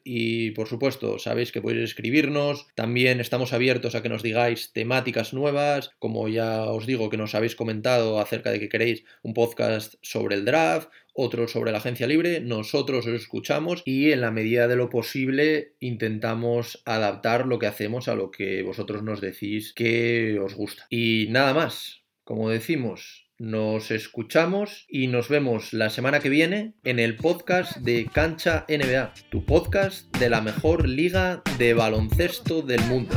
y, 0.04 0.52
por 0.52 0.68
supuesto, 0.68 1.20
sabéis 1.20 1.52
que 1.52 1.62
podéis 1.62 1.84
escribirnos. 1.84 2.68
También 2.76 3.20
estamos 3.20 3.52
abiertos 3.52 3.96
a 3.96 4.02
que 4.02 4.10
nos 4.10 4.24
digáis 4.24 4.72
temáticas 4.72 5.34
nuevas, 5.34 5.92
como 6.00 6.30
ya 6.30 6.64
os 6.64 6.86
digo 6.86 7.10
que 7.10 7.18
nos 7.18 7.36
habéis 7.36 7.56
comentado 7.64 8.20
acerca 8.20 8.52
de 8.52 8.60
que 8.60 8.68
queréis 8.68 9.06
un 9.22 9.34
podcast 9.34 9.94
sobre 10.02 10.36
el 10.36 10.44
draft, 10.44 10.90
otro 11.14 11.48
sobre 11.48 11.72
la 11.72 11.78
agencia 11.78 12.08
libre, 12.08 12.42
nosotros 12.42 13.08
os 13.08 13.14
escuchamos 13.14 13.84
y 13.86 14.12
en 14.12 14.20
la 14.20 14.32
medida 14.32 14.68
de 14.68 14.76
lo 14.76 14.90
posible 14.90 15.76
intentamos 15.80 16.82
adaptar 16.84 17.48
lo 17.48 17.60
que 17.60 17.68
hacemos 17.68 18.10
a 18.10 18.16
lo 18.16 18.32
que 18.32 18.64
vosotros 18.64 19.02
nos 19.02 19.22
decís 19.22 19.72
que 19.72 20.38
os 20.40 20.56
gusta. 20.56 20.86
Y 20.90 21.28
nada 21.30 21.54
más, 21.54 22.02
como 22.26 22.50
decimos, 22.50 23.30
nos 23.38 23.92
escuchamos 23.92 24.86
y 24.90 25.08
nos 25.08 25.30
vemos 25.30 25.72
la 25.72 25.90
semana 25.90 26.20
que 26.20 26.28
viene 26.28 26.74
en 26.84 27.00
el 27.00 27.16
podcast 27.16 27.78
de 27.78 28.10
Cancha 28.14 28.66
NBA, 28.68 29.14
tu 29.30 29.46
podcast 29.46 30.14
de 30.18 30.30
la 30.30 30.42
mejor 30.42 30.90
liga 30.90 31.42
de 31.58 31.74
baloncesto 31.74 32.62
del 32.62 32.82
mundo. 32.82 33.16